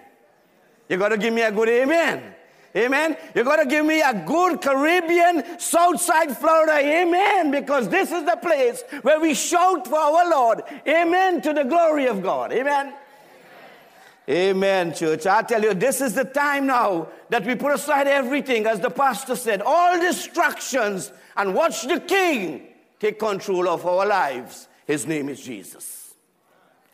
You 0.90 0.98
got 0.98 1.10
to 1.10 1.18
give 1.18 1.34
me 1.34 1.42
a 1.42 1.52
good 1.52 1.70
amen. 1.70 2.36
Amen. 2.76 3.18
You 3.34 3.44
got 3.44 3.58
to 3.58 3.66
give 3.66 3.86
me 3.86 4.02
a 4.02 4.14
good 4.14 4.62
Caribbean, 4.62 5.60
Southside 5.60 6.38
Florida, 6.38 6.78
amen, 6.78 7.50
because 7.50 7.90
this 7.90 8.12
is 8.12 8.24
the 8.24 8.38
place 8.38 8.84
where 9.02 9.20
we 9.20 9.34
shout 9.34 9.88
for 9.88 9.98
our 9.98 10.30
Lord, 10.30 10.62
amen, 10.88 11.42
to 11.42 11.54
the 11.54 11.64
glory 11.64 12.08
of 12.08 12.22
God, 12.22 12.52
amen. 12.52 12.94
Amen, 14.30 14.94
church. 14.94 15.26
I 15.26 15.42
tell 15.42 15.64
you, 15.64 15.74
this 15.74 16.02
is 16.02 16.14
the 16.14 16.26
time 16.26 16.68
now 16.68 17.08
that 17.30 17.46
we 17.46 17.56
put 17.56 17.74
aside 17.74 18.08
everything, 18.08 18.66
as 18.68 18.82
the 18.82 18.90
pastor 18.90 19.38
said, 19.38 19.62
all 19.66 19.98
distractions, 20.00 21.12
and 21.38 21.56
watch 21.56 21.84
the 21.84 22.02
King 22.02 22.68
take 23.00 23.20
control 23.20 23.70
of 23.70 23.86
our 23.86 24.06
lives. 24.06 24.68
His 24.86 25.08
name 25.08 25.30
is 25.30 25.42
Jesus. 25.42 26.14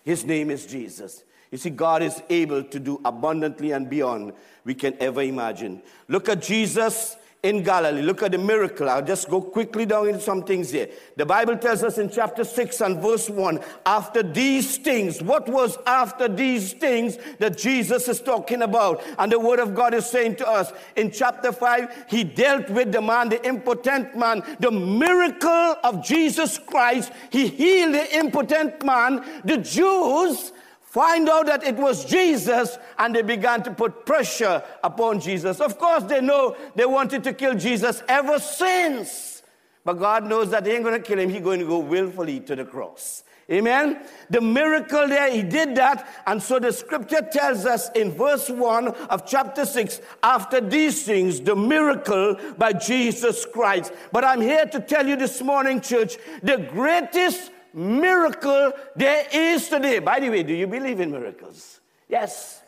His 0.04 0.24
name 0.24 0.52
is 0.52 0.66
Jesus. 0.68 1.24
You 1.54 1.60
see, 1.60 1.70
God 1.70 2.02
is 2.02 2.20
able 2.32 2.64
to 2.64 2.80
do 2.80 3.00
abundantly 3.06 3.74
and 3.74 3.88
beyond 3.88 4.34
we 4.66 4.74
can 4.74 4.96
ever 5.00 5.22
imagine. 5.22 5.84
Look 6.08 6.28
at 6.28 6.42
Jesus 6.42 7.16
in 7.44 7.62
Galilee. 7.62 8.02
Look 8.02 8.24
at 8.24 8.32
the 8.32 8.40
miracle. 8.40 8.90
I'll 8.90 9.06
just 9.06 9.30
go 9.30 9.40
quickly 9.40 9.86
down 9.86 10.08
into 10.08 10.20
some 10.20 10.42
things 10.42 10.72
here. 10.72 10.90
The 11.16 11.28
Bible 11.28 11.56
tells 11.58 11.84
us 11.84 12.00
in 12.00 12.10
chapter 12.10 12.44
6 12.44 12.82
and 12.82 13.00
verse 13.00 13.30
1 13.30 13.60
after 13.86 14.24
these 14.24 14.78
things, 14.78 15.22
what 15.22 15.48
was 15.48 15.78
after 15.86 16.28
these 16.28 16.74
things 16.74 17.20
that 17.38 17.56
Jesus 17.56 18.08
is 18.08 18.20
talking 18.20 18.64
about? 18.64 19.04
And 19.20 19.32
the 19.32 19.40
Word 19.40 19.60
of 19.60 19.76
God 19.76 19.94
is 19.94 20.08
saying 20.08 20.38
to 20.38 20.50
us 20.50 20.74
in 20.96 21.12
chapter 21.12 21.52
5, 21.52 22.06
He 22.10 22.24
dealt 22.24 22.68
with 22.72 22.92
the 22.92 23.02
man, 23.02 23.30
the 23.30 23.46
impotent 23.48 24.18
man, 24.18 24.42
the 24.60 24.72
miracle 24.72 25.76
of 25.84 26.04
Jesus 26.04 26.58
Christ. 26.58 27.12
He 27.30 27.48
healed 27.48 27.94
the 27.94 28.18
impotent 28.18 28.84
man. 28.84 29.24
The 29.46 29.58
Jews 29.58 30.52
find 30.94 31.28
out 31.28 31.48
that 31.48 31.64
it 31.64 31.76
was 31.76 32.06
Jesus 32.06 32.78
and 33.00 33.16
they 33.16 33.24
began 33.24 33.64
to 33.64 33.72
put 33.72 34.06
pressure 34.06 34.64
upon 34.84 35.20
Jesus. 35.20 35.60
Of 35.60 35.80
course, 35.80 36.04
they 36.04 36.22
know 36.22 36.56
they 36.76 36.86
wanted 36.86 37.24
to 37.24 37.34
kill 37.34 37.56
Jesus 37.56 38.04
ever 38.08 38.38
since. 38.38 39.42
But 39.84 39.94
God 39.94 40.26
knows 40.26 40.52
that 40.52 40.64
they 40.64 40.76
ain't 40.76 40.84
going 40.84 41.02
to 41.02 41.06
kill 41.06 41.18
him. 41.18 41.30
He's 41.30 41.42
going 41.42 41.60
to 41.62 41.66
go 41.66 41.80
willfully 41.80 42.42
to 42.42 42.56
the 42.56 42.64
cross. 42.64 43.24
Amen. 43.52 44.02
The 44.30 44.40
miracle 44.40 45.08
there, 45.08 45.32
he 45.32 45.42
did 45.42 45.76
that. 45.78 46.08
And 46.28 46.42
so 46.42 46.60
the 46.60 46.72
scripture 46.72 47.28
tells 47.30 47.66
us 47.66 47.90
in 47.94 48.12
verse 48.12 48.52
1 48.52 48.88
of 48.88 49.26
chapter 49.26 49.66
6 49.66 50.00
after 50.22 50.62
these 50.62 51.04
things, 51.04 51.42
the 51.42 51.56
miracle 51.56 52.38
by 52.60 52.72
Jesus 52.72 53.46
Christ. 53.46 53.92
But 54.12 54.24
I'm 54.24 54.42
here 54.42 54.68
to 54.68 54.80
tell 54.80 55.08
you 55.08 55.16
this 55.16 55.42
morning, 55.42 55.82
church, 55.82 56.18
the 56.44 56.58
greatest 56.58 57.50
miracle 57.74 58.72
there 58.96 59.28
is 59.32 59.68
today. 59.68 60.00
By 60.00 60.20
the 60.20 60.30
way, 60.30 60.44
do 60.44 60.54
you 60.54 60.68
believe 60.68 61.00
in 61.00 61.12
miracles? 61.12 61.80
Yes. 62.08 62.62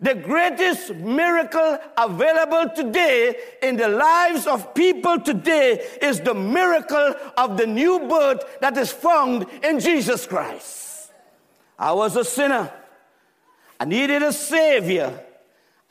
The 0.00 0.14
greatest 0.16 0.94
miracle 0.96 1.78
available 1.96 2.74
today 2.74 3.36
in 3.62 3.76
the 3.76 3.88
lives 3.88 4.48
of 4.48 4.74
people 4.74 5.20
today 5.20 5.80
is 6.02 6.20
the 6.20 6.34
miracle 6.34 7.14
of 7.36 7.56
the 7.56 7.66
new 7.66 8.08
birth 8.08 8.42
that 8.60 8.76
is 8.76 8.92
found 8.92 9.46
in 9.62 9.78
Jesus 9.78 10.26
Christ. 10.26 11.12
I 11.78 11.92
was 11.92 12.16
a 12.16 12.24
sinner. 12.24 12.72
I 13.78 13.84
needed 13.84 14.22
a 14.22 14.32
savior 14.32 15.18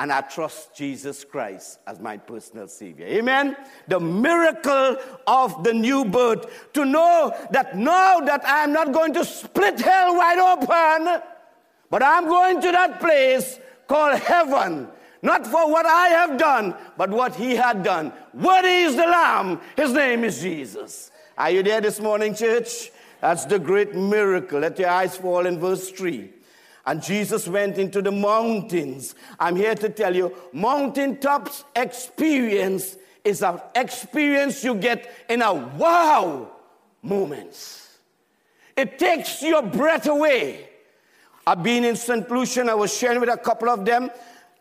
and 0.01 0.11
I 0.11 0.21
trust 0.21 0.73
Jesus 0.73 1.23
Christ 1.23 1.77
as 1.85 1.99
my 1.99 2.17
personal 2.17 2.67
Savior. 2.67 3.05
Amen. 3.05 3.55
The 3.87 3.99
miracle 3.99 4.97
of 5.27 5.63
the 5.63 5.75
new 5.75 6.05
birth. 6.05 6.73
To 6.73 6.85
know 6.85 7.37
that 7.51 7.77
now 7.77 8.19
that 8.21 8.43
I 8.43 8.63
am 8.63 8.73
not 8.73 8.93
going 8.93 9.13
to 9.13 9.23
split 9.23 9.79
hell 9.79 10.15
wide 10.15 10.39
open, 10.39 11.21
but 11.91 12.01
I'm 12.01 12.25
going 12.27 12.59
to 12.61 12.71
that 12.71 12.99
place 12.99 13.59
called 13.87 14.17
heaven. 14.21 14.87
Not 15.21 15.45
for 15.45 15.71
what 15.71 15.85
I 15.85 16.07
have 16.07 16.39
done, 16.39 16.73
but 16.97 17.11
what 17.11 17.35
He 17.35 17.55
had 17.55 17.83
done. 17.83 18.11
What 18.31 18.65
is 18.65 18.95
the 18.95 19.05
Lamb? 19.05 19.61
His 19.77 19.93
name 19.93 20.23
is 20.23 20.41
Jesus. 20.41 21.11
Are 21.37 21.51
you 21.51 21.61
there 21.61 21.79
this 21.79 21.99
morning, 21.99 22.33
church? 22.33 22.89
That's 23.19 23.45
the 23.45 23.59
great 23.59 23.93
miracle. 23.93 24.61
Let 24.61 24.79
your 24.79 24.89
eyes 24.89 25.15
fall 25.15 25.45
in 25.45 25.59
verse 25.59 25.91
3. 25.91 26.40
And 26.85 27.01
Jesus 27.01 27.47
went 27.47 27.77
into 27.77 28.01
the 28.01 28.11
mountains. 28.11 29.15
I'm 29.39 29.55
here 29.55 29.75
to 29.75 29.89
tell 29.89 30.15
you, 30.15 30.35
mountaintops 30.51 31.63
experience 31.75 32.97
is 33.23 33.43
an 33.43 33.59
experience 33.75 34.63
you 34.63 34.75
get 34.75 35.25
in 35.29 35.41
a 35.41 35.53
wow 35.53 36.49
moments. 37.03 37.99
It 38.75 38.97
takes 38.97 39.41
your 39.41 39.61
breath 39.61 40.07
away. 40.07 40.69
I've 41.45 41.61
been 41.63 41.83
in 41.83 41.95
St. 41.95 42.29
Lucia, 42.29 42.63
I 42.63 42.73
was 42.73 42.95
sharing 42.95 43.19
with 43.19 43.29
a 43.29 43.37
couple 43.37 43.69
of 43.69 43.85
them. 43.85 44.09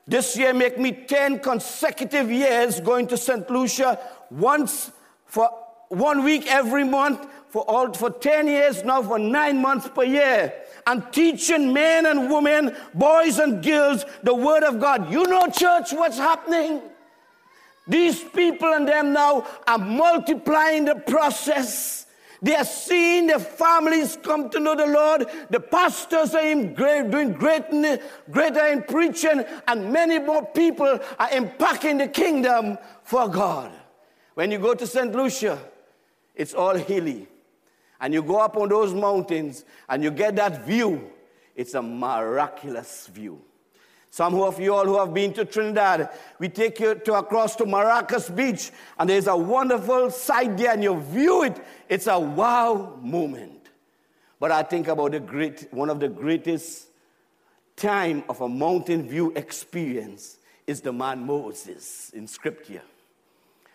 This 0.06 0.36
year 0.36 0.52
make 0.52 0.78
me 0.78 0.92
10 0.92 1.40
consecutive 1.40 2.30
years 2.30 2.80
going 2.80 3.06
to 3.08 3.16
St. 3.16 3.48
Lucia 3.48 3.98
once 4.30 4.90
for 5.26 5.48
one 5.88 6.24
week 6.24 6.46
every 6.48 6.84
month 6.84 7.26
for 7.48 7.62
all 7.62 7.92
for 7.92 8.10
10 8.10 8.46
years 8.46 8.84
now 8.84 9.02
for 9.02 9.18
nine 9.18 9.60
months 9.60 9.88
per 9.88 10.04
year 10.04 10.52
and 10.86 11.12
teaching 11.12 11.72
men 11.72 12.06
and 12.06 12.30
women, 12.30 12.76
boys 12.94 13.38
and 13.38 13.62
girls, 13.62 14.04
the 14.22 14.34
word 14.34 14.62
of 14.62 14.80
God. 14.80 15.12
You 15.12 15.24
know, 15.24 15.46
church, 15.48 15.92
what's 15.92 16.18
happening? 16.18 16.82
These 17.86 18.22
people 18.22 18.72
and 18.72 18.86
them 18.86 19.12
now 19.12 19.46
are 19.66 19.78
multiplying 19.78 20.84
the 20.84 20.94
process. 20.94 22.06
They 22.42 22.54
are 22.54 22.64
seeing 22.64 23.26
their 23.26 23.38
families 23.38 24.16
come 24.22 24.48
to 24.50 24.60
know 24.60 24.74
the 24.74 24.86
Lord. 24.86 25.26
The 25.50 25.60
pastors 25.60 26.34
are 26.34 26.54
great, 26.72 27.10
doing 27.10 27.32
great, 27.32 27.64
greater 28.30 28.66
in 28.66 28.82
preaching, 28.84 29.44
and 29.66 29.92
many 29.92 30.18
more 30.18 30.46
people 30.46 30.86
are 31.18 31.28
impacting 31.28 31.98
the 31.98 32.08
kingdom 32.08 32.78
for 33.02 33.28
God. 33.28 33.72
When 34.34 34.50
you 34.50 34.58
go 34.58 34.74
to 34.74 34.86
St. 34.86 35.14
Lucia, 35.14 35.58
it's 36.34 36.54
all 36.54 36.74
hilly 36.74 37.28
and 38.00 38.14
you 38.14 38.22
go 38.22 38.38
up 38.38 38.56
on 38.56 38.68
those 38.68 38.94
mountains 38.94 39.64
and 39.88 40.02
you 40.02 40.10
get 40.10 40.36
that 40.36 40.64
view, 40.66 41.10
it's 41.54 41.74
a 41.74 41.82
miraculous 41.82 43.06
view. 43.08 43.40
Some 44.12 44.34
of 44.40 44.58
you 44.58 44.74
all 44.74 44.84
who 44.84 44.98
have 44.98 45.14
been 45.14 45.32
to 45.34 45.44
Trinidad, 45.44 46.10
we 46.40 46.48
take 46.48 46.80
you 46.80 46.96
to 46.96 47.14
across 47.14 47.54
to 47.56 47.64
Maracas 47.64 48.34
Beach, 48.34 48.72
and 48.98 49.08
there's 49.08 49.28
a 49.28 49.36
wonderful 49.36 50.10
sight 50.10 50.56
there, 50.56 50.72
and 50.72 50.82
you 50.82 51.00
view 51.00 51.44
it. 51.44 51.64
It's 51.88 52.08
a 52.08 52.18
wow 52.18 52.98
moment. 53.00 53.68
But 54.40 54.50
I 54.50 54.64
think 54.64 54.88
about 54.88 55.12
the 55.12 55.20
great, 55.20 55.68
one 55.72 55.90
of 55.90 56.00
the 56.00 56.08
greatest 56.08 56.88
time 57.76 58.24
of 58.28 58.40
a 58.40 58.48
mountain 58.48 59.08
view 59.08 59.32
experience 59.36 60.38
is 60.66 60.80
the 60.80 60.92
man 60.92 61.24
Moses 61.24 62.10
in 62.12 62.26
Scripture. 62.26 62.82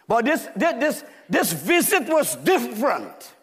But 0.08 0.26
this, 0.26 0.50
this, 0.56 1.04
this 1.30 1.54
visit 1.54 2.10
was 2.10 2.36
different. 2.36 3.35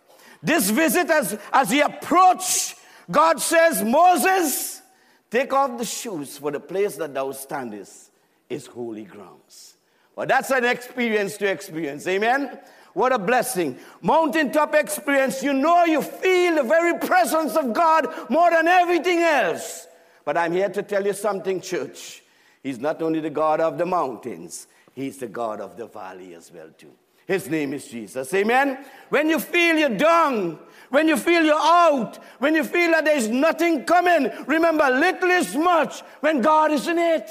This 0.42 0.70
visit, 0.70 1.08
as, 1.10 1.38
as 1.52 1.70
he 1.70 1.80
approached, 1.80 2.76
God 3.10 3.40
says, 3.40 3.82
Moses, 3.82 4.82
take 5.30 5.52
off 5.52 5.78
the 5.78 5.84
shoes, 5.84 6.38
for 6.38 6.50
the 6.50 6.60
place 6.60 6.96
that 6.96 7.14
thou 7.14 7.32
standest 7.32 8.10
is 8.48 8.66
holy 8.66 9.04
grounds. 9.04 9.76
Well, 10.16 10.26
that's 10.26 10.50
an 10.50 10.64
experience 10.64 11.36
to 11.38 11.46
experience. 11.46 12.06
Amen. 12.06 12.58
What 12.92 13.12
a 13.12 13.18
blessing. 13.18 13.78
Mountaintop 14.02 14.74
experience. 14.74 15.42
You 15.42 15.54
know, 15.54 15.84
you 15.84 16.02
feel 16.02 16.56
the 16.56 16.62
very 16.62 16.98
presence 16.98 17.56
of 17.56 17.72
God 17.72 18.08
more 18.28 18.50
than 18.50 18.68
everything 18.68 19.20
else. 19.20 19.86
But 20.24 20.36
I'm 20.36 20.52
here 20.52 20.68
to 20.68 20.82
tell 20.82 21.04
you 21.06 21.14
something, 21.14 21.60
church. 21.60 22.22
He's 22.62 22.78
not 22.78 23.00
only 23.02 23.20
the 23.20 23.30
God 23.30 23.60
of 23.60 23.78
the 23.78 23.86
mountains, 23.86 24.66
He's 24.94 25.16
the 25.18 25.26
God 25.26 25.60
of 25.60 25.76
the 25.76 25.86
valley 25.86 26.34
as 26.34 26.52
well, 26.52 26.68
too. 26.76 26.92
His 27.32 27.48
name 27.48 27.72
is 27.72 27.86
Jesus. 27.88 28.34
Amen. 28.34 28.84
When 29.08 29.30
you 29.30 29.40
feel 29.40 29.78
you're 29.78 29.96
down, 29.96 30.58
when 30.90 31.08
you 31.08 31.16
feel 31.16 31.42
you're 31.42 31.54
out, 31.58 32.22
when 32.40 32.54
you 32.54 32.62
feel 32.62 32.90
that 32.90 33.06
there's 33.06 33.28
nothing 33.28 33.84
coming, 33.84 34.30
remember, 34.46 34.90
little 34.90 35.30
is 35.30 35.56
much 35.56 36.02
when 36.20 36.42
God 36.42 36.72
is 36.72 36.88
in 36.88 36.98
it. 36.98 37.30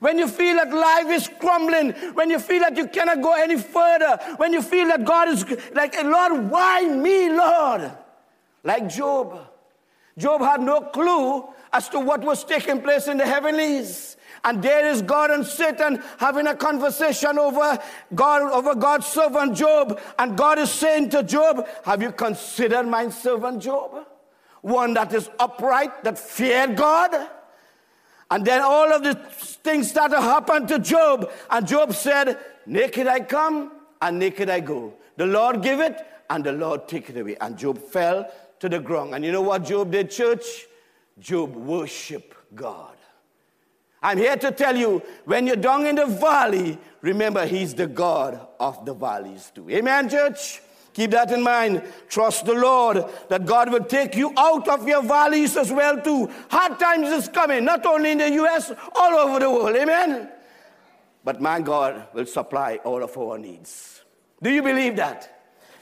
When 0.00 0.18
you 0.18 0.28
feel 0.28 0.56
that 0.56 0.74
life 0.74 1.06
is 1.06 1.26
crumbling, 1.40 1.92
when 2.12 2.28
you 2.28 2.38
feel 2.38 2.60
that 2.60 2.76
you 2.76 2.86
cannot 2.86 3.22
go 3.22 3.32
any 3.32 3.56
further, 3.56 4.18
when 4.36 4.52
you 4.52 4.60
feel 4.60 4.88
that 4.88 5.06
God 5.06 5.30
is 5.30 5.42
like, 5.72 5.94
Lord, 6.04 6.50
why 6.50 6.82
me, 6.82 7.30
Lord? 7.30 7.90
Like 8.62 8.90
Job. 8.90 9.40
Job 10.18 10.42
had 10.42 10.60
no 10.60 10.82
clue 10.82 11.48
as 11.72 11.88
to 11.88 11.98
what 11.98 12.20
was 12.20 12.44
taking 12.44 12.82
place 12.82 13.08
in 13.08 13.16
the 13.16 13.24
heavenlies. 13.24 14.17
And 14.44 14.62
there 14.62 14.86
is 14.86 15.02
God 15.02 15.30
and 15.30 15.44
Satan 15.44 16.02
having 16.18 16.46
a 16.46 16.54
conversation 16.54 17.38
over 17.38 17.78
God, 18.14 18.42
over 18.52 18.74
God's 18.74 19.06
servant 19.06 19.56
Job. 19.56 20.00
And 20.18 20.36
God 20.36 20.58
is 20.58 20.70
saying 20.70 21.10
to 21.10 21.22
Job, 21.22 21.66
Have 21.84 22.02
you 22.02 22.12
considered 22.12 22.86
my 22.86 23.08
servant 23.10 23.62
Job? 23.62 24.06
One 24.62 24.94
that 24.94 25.12
is 25.12 25.28
upright, 25.38 26.04
that 26.04 26.18
feared 26.18 26.76
God. 26.76 27.14
And 28.30 28.44
then 28.44 28.60
all 28.60 28.92
of 28.92 29.02
the 29.02 29.14
things 29.14 29.90
started 29.90 30.16
to 30.16 30.22
happen 30.22 30.66
to 30.66 30.78
Job. 30.78 31.30
And 31.50 31.66
Job 31.66 31.94
said, 31.94 32.38
Naked 32.66 33.06
I 33.06 33.20
come 33.20 33.72
and 34.02 34.18
naked 34.18 34.50
I 34.50 34.60
go. 34.60 34.94
The 35.16 35.26
Lord 35.26 35.62
give 35.62 35.80
it 35.80 36.06
and 36.28 36.44
the 36.44 36.52
Lord 36.52 36.86
take 36.86 37.08
it 37.10 37.16
away. 37.16 37.36
And 37.40 37.56
Job 37.56 37.78
fell 37.78 38.30
to 38.60 38.68
the 38.68 38.78
ground. 38.78 39.14
And 39.14 39.24
you 39.24 39.32
know 39.32 39.42
what 39.42 39.64
Job 39.64 39.90
did, 39.90 40.10
church? 40.10 40.66
Job 41.18 41.56
worshiped 41.56 42.36
God. 42.54 42.97
I'm 44.02 44.18
here 44.18 44.36
to 44.36 44.52
tell 44.52 44.76
you 44.76 45.02
when 45.24 45.46
you're 45.46 45.56
down 45.56 45.86
in 45.86 45.96
the 45.96 46.06
valley, 46.06 46.78
remember 47.00 47.46
He's 47.46 47.74
the 47.74 47.86
God 47.86 48.40
of 48.60 48.84
the 48.84 48.94
valleys 48.94 49.50
too. 49.54 49.68
Amen, 49.70 50.08
church? 50.08 50.62
Keep 50.92 51.12
that 51.12 51.30
in 51.30 51.42
mind. 51.42 51.82
Trust 52.08 52.44
the 52.44 52.54
Lord 52.54 53.04
that 53.28 53.46
God 53.46 53.70
will 53.70 53.84
take 53.84 54.16
you 54.16 54.32
out 54.36 54.68
of 54.68 54.86
your 54.88 55.02
valleys 55.02 55.56
as 55.56 55.72
well 55.72 56.00
too. 56.00 56.28
Hard 56.50 56.78
times 56.78 57.08
is 57.08 57.28
coming, 57.28 57.64
not 57.64 57.86
only 57.86 58.12
in 58.12 58.18
the 58.18 58.30
U.S., 58.30 58.72
all 58.96 59.14
over 59.14 59.38
the 59.38 59.50
world. 59.50 59.76
Amen? 59.76 60.28
But 61.22 61.40
my 61.40 61.60
God 61.60 62.08
will 62.14 62.26
supply 62.26 62.80
all 62.84 63.02
of 63.02 63.16
our 63.16 63.38
needs. 63.38 64.02
Do 64.42 64.50
you 64.50 64.62
believe 64.62 64.96
that? 64.96 65.37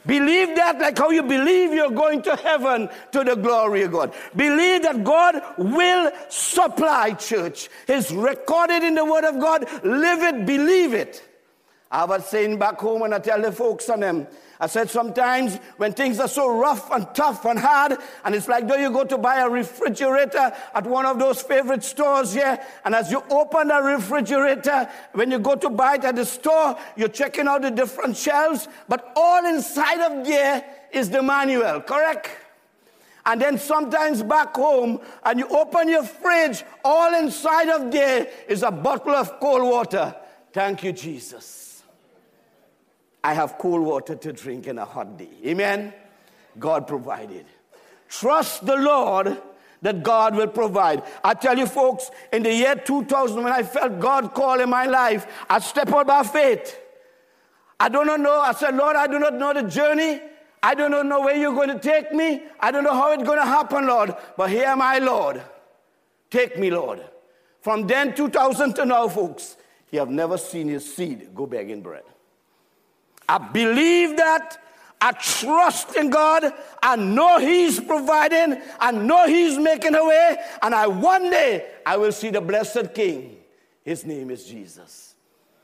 Believe 0.07 0.55
that 0.55 0.79
like 0.79 0.97
how 0.97 1.09
you 1.09 1.21
believe 1.21 1.73
you're 1.73 1.91
going 1.91 2.21
to 2.23 2.35
heaven 2.37 2.89
to 3.11 3.23
the 3.23 3.35
glory 3.35 3.83
of 3.83 3.91
God. 3.91 4.13
Believe 4.35 4.83
that 4.83 5.03
God 5.03 5.41
will 5.57 6.11
supply, 6.29 7.13
church. 7.13 7.69
It's 7.87 8.11
recorded 8.11 8.83
in 8.83 8.95
the 8.95 9.05
Word 9.05 9.25
of 9.25 9.39
God. 9.39 9.67
Live 9.83 10.23
it, 10.23 10.45
believe 10.45 10.93
it. 10.93 11.23
I 11.91 12.05
was 12.05 12.25
saying 12.27 12.57
back 12.57 12.79
home 12.79 13.03
and 13.03 13.13
I 13.13 13.19
tell 13.19 13.41
the 13.41 13.51
folks 13.51 13.89
on 13.89 13.99
them, 13.99 14.27
I 14.59 14.65
said 14.67 14.89
sometimes 14.89 15.57
when 15.77 15.93
things 15.93 16.19
are 16.19 16.27
so 16.27 16.57
rough 16.57 16.89
and 16.91 17.07
tough 17.13 17.45
and 17.45 17.59
hard, 17.59 17.97
and 18.25 18.33
it's 18.33 18.47
like 18.47 18.67
though 18.67 18.75
you 18.75 18.89
go 18.89 19.03
to 19.03 19.17
buy 19.17 19.41
a 19.41 19.49
refrigerator 19.49 20.51
at 20.73 20.83
one 20.85 21.05
of 21.05 21.19
those 21.19 21.41
favorite 21.41 21.83
stores 21.83 22.33
here, 22.33 22.59
and 22.83 22.95
as 22.95 23.11
you 23.11 23.23
open 23.29 23.67
the 23.67 23.81
refrigerator, 23.81 24.89
when 25.13 25.29
you 25.29 25.37
go 25.37 25.55
to 25.55 25.69
buy 25.69 25.95
it 25.95 26.05
at 26.05 26.15
the 26.15 26.25
store, 26.25 26.75
you're 26.95 27.07
checking 27.07 27.47
out 27.47 27.61
the 27.61 27.69
different 27.69 28.17
shelves, 28.17 28.67
but 28.87 29.11
all 29.15 29.45
inside 29.45 29.99
of 29.99 30.25
there 30.25 30.65
is 30.91 31.09
the 31.09 31.21
manual, 31.21 31.81
correct? 31.81 32.29
And 33.27 33.41
then 33.41 33.59
sometimes 33.59 34.23
back 34.23 34.55
home, 34.55 35.01
and 35.23 35.37
you 35.37 35.47
open 35.49 35.89
your 35.89 36.03
fridge, 36.03 36.63
all 36.83 37.13
inside 37.13 37.67
of 37.67 37.91
there 37.91 38.27
is 38.47 38.63
a 38.63 38.71
bottle 38.71 39.13
of 39.13 39.39
cold 39.39 39.63
water. 39.63 40.15
Thank 40.53 40.83
you, 40.83 40.93
Jesus. 40.93 41.66
I 43.27 43.33
have 43.33 43.57
cool 43.57 43.81
water 43.81 44.15
to 44.15 44.31
drink 44.31 44.67
in 44.67 44.77
a 44.77 44.85
hot 44.85 45.17
day. 45.17 45.27
Amen? 45.45 45.93
God 46.57 46.87
provided. 46.87 47.45
Trust 48.07 48.65
the 48.65 48.77
Lord 48.77 49.37
that 49.81 50.01
God 50.01 50.33
will 50.33 50.47
provide. 50.47 51.03
I 51.25 51.33
tell 51.33 51.57
you, 51.57 51.65
folks, 51.67 52.09
in 52.31 52.43
the 52.43 52.53
year 52.53 52.75
2000, 52.75 53.43
when 53.43 53.51
I 53.51 53.63
felt 53.63 53.99
God 53.99 54.33
call 54.33 54.61
in 54.61 54.69
my 54.69 54.85
life, 54.85 55.27
I 55.49 55.59
stepped 55.59 55.91
out 55.91 56.07
by 56.07 56.23
faith. 56.23 56.79
I 57.77 57.89
do 57.89 58.05
not 58.05 58.21
know. 58.21 58.39
I 58.39 58.53
said, 58.53 58.77
Lord, 58.77 58.95
I 58.95 59.07
do 59.07 59.19
not 59.19 59.33
know 59.33 59.53
the 59.53 59.63
journey. 59.63 60.21
I 60.63 60.73
do 60.73 60.87
not 60.87 61.05
know 61.05 61.19
where 61.19 61.35
you're 61.35 61.53
going 61.53 61.77
to 61.77 61.79
take 61.79 62.13
me. 62.13 62.43
I 62.61 62.71
don't 62.71 62.85
know 62.85 62.93
how 62.93 63.11
it's 63.11 63.23
going 63.23 63.39
to 63.39 63.45
happen, 63.45 63.87
Lord. 63.87 64.15
But 64.37 64.51
here 64.51 64.67
am 64.67 64.81
I, 64.81 64.99
Lord. 64.99 65.43
Take 66.29 66.57
me, 66.57 66.71
Lord. 66.71 67.03
From 67.59 67.87
then, 67.87 68.15
2000 68.15 68.73
to 68.75 68.85
now, 68.85 69.09
folks, 69.09 69.57
you 69.91 69.99
have 69.99 70.09
never 70.09 70.37
seen 70.37 70.69
his 70.69 70.95
seed 70.95 71.35
go 71.35 71.45
begging 71.45 71.81
bread. 71.81 72.03
I 73.27 73.37
believe 73.37 74.17
that. 74.17 74.57
I 74.99 75.11
trust 75.11 75.95
in 75.95 76.09
God. 76.09 76.51
I 76.81 76.95
know 76.95 77.37
He's 77.37 77.79
providing. 77.79 78.59
I 78.79 78.91
know 78.91 79.27
He's 79.27 79.57
making 79.57 79.93
a 79.93 80.03
way. 80.03 80.37
And 80.61 80.73
I 80.73 80.87
one 80.87 81.29
day 81.29 81.69
I 81.85 81.97
will 81.97 82.11
see 82.11 82.31
the 82.31 82.41
blessed 82.41 82.93
King. 82.95 83.37
His 83.83 84.05
name 84.05 84.31
is 84.31 84.45
Jesus. 84.45 85.13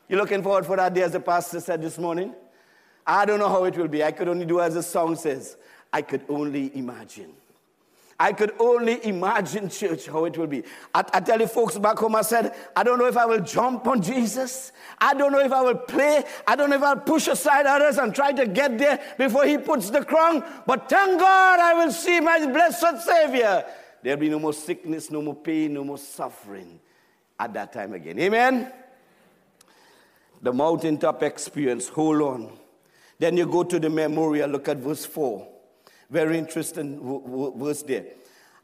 You're 0.07 0.19
looking 0.19 0.43
forward 0.43 0.65
for 0.65 0.77
that 0.77 0.93
day, 0.93 1.01
as 1.01 1.13
the 1.13 1.19
pastor 1.19 1.59
said 1.59 1.81
this 1.81 1.97
morning? 1.97 2.33
I 3.05 3.25
don't 3.25 3.39
know 3.39 3.49
how 3.49 3.63
it 3.63 3.75
will 3.75 3.87
be. 3.87 4.03
I 4.03 4.11
could 4.11 4.27
only 4.27 4.45
do 4.45 4.61
as 4.61 4.75
the 4.75 4.83
song 4.83 5.15
says. 5.15 5.57
I 5.91 6.01
could 6.01 6.23
only 6.29 6.75
imagine. 6.77 7.33
I 8.19 8.31
could 8.31 8.53
only 8.59 9.05
imagine, 9.05 9.69
church, 9.69 10.07
how 10.07 10.25
it 10.25 10.37
will 10.37 10.47
be. 10.47 10.63
I, 10.93 11.03
I, 11.13 11.19
tell 11.19 11.39
you, 11.39 11.47
folks 11.47 11.77
back 11.77 11.97
home, 11.97 12.15
I 12.15 12.21
said, 12.21 12.53
I 12.75 12.83
don't 12.83 12.99
know 12.99 13.07
if 13.07 13.17
I 13.17 13.25
will 13.25 13.39
jump 13.39 13.87
on 13.87 14.01
Jesus. 14.01 14.71
I 14.99 15.13
don't 15.13 15.31
know 15.31 15.39
if 15.39 15.51
I 15.51 15.61
will 15.61 15.75
play. 15.75 16.23
I 16.47 16.55
don't 16.55 16.69
know 16.69 16.75
if 16.75 16.83
I'll 16.83 16.99
push 16.99 17.27
aside 17.27 17.65
others 17.65 17.97
and 17.97 18.13
try 18.13 18.31
to 18.31 18.45
get 18.45 18.77
there 18.77 19.01
before 19.17 19.45
he 19.45 19.57
puts 19.57 19.89
the 19.89 20.05
crown. 20.05 20.43
But 20.67 20.89
thank 20.89 21.19
God 21.19 21.59
I 21.59 21.73
will 21.73 21.91
see 21.91 22.19
my 22.19 22.45
blessed 22.45 23.03
Savior. 23.03 23.65
There'll 24.03 24.19
be 24.19 24.29
no 24.29 24.39
more 24.39 24.53
sickness, 24.53 25.09
no 25.09 25.21
more 25.21 25.35
pain, 25.35 25.73
no 25.73 25.83
more 25.83 25.97
suffering 25.97 26.79
at 27.39 27.53
that 27.53 27.73
time 27.73 27.93
again. 27.93 28.19
Amen? 28.19 28.71
The 30.41 30.53
mountaintop 30.53 31.23
experience, 31.23 31.87
hold 31.87 32.21
on. 32.21 32.51
Then 33.17 33.37
you 33.37 33.45
go 33.45 33.63
to 33.63 33.79
the 33.79 33.89
memorial, 33.89 34.49
look 34.49 34.67
at 34.67 34.77
verse 34.77 35.05
4. 35.05 35.47
Very 36.13 36.37
interesting 36.37 36.99
verse 37.57 37.81
there. 37.81 38.05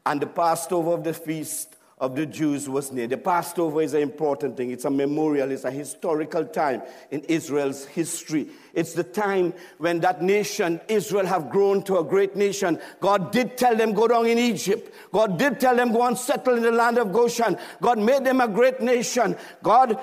And 0.06 0.20
the 0.20 0.28
Passover 0.28 0.92
of 0.92 1.02
the 1.02 1.12
feast 1.12 1.74
of 1.98 2.14
the 2.14 2.24
Jews 2.24 2.68
was 2.68 2.92
near. 2.92 3.08
The 3.08 3.18
Passover 3.18 3.82
is 3.82 3.92
an 3.92 4.02
important 4.02 4.56
thing. 4.56 4.70
It's 4.70 4.84
a 4.84 4.90
memorial, 4.90 5.50
it's 5.50 5.64
a 5.64 5.70
historical 5.70 6.44
time 6.44 6.82
in 7.10 7.22
Israel's 7.22 7.86
history. 7.86 8.46
It's 8.72 8.92
the 8.92 9.02
time 9.02 9.52
when 9.78 9.98
that 9.98 10.22
nation, 10.22 10.80
Israel, 10.86 11.26
have 11.26 11.50
grown 11.50 11.82
to 11.82 11.98
a 11.98 12.04
great 12.04 12.36
nation. 12.36 12.78
God 13.00 13.32
did 13.32 13.58
tell 13.58 13.74
them, 13.74 13.94
go 13.94 14.06
down 14.06 14.26
in 14.26 14.38
Egypt. 14.38 14.94
God 15.12 15.36
did 15.36 15.58
tell 15.58 15.74
them, 15.74 15.92
go 15.92 16.06
and 16.06 16.16
settle 16.16 16.56
in 16.56 16.62
the 16.62 16.70
land 16.70 16.98
of 16.98 17.12
Goshen. 17.12 17.58
God 17.80 17.98
made 17.98 18.24
them 18.24 18.40
a 18.40 18.46
great 18.46 18.80
nation. 18.80 19.36
God 19.64 19.98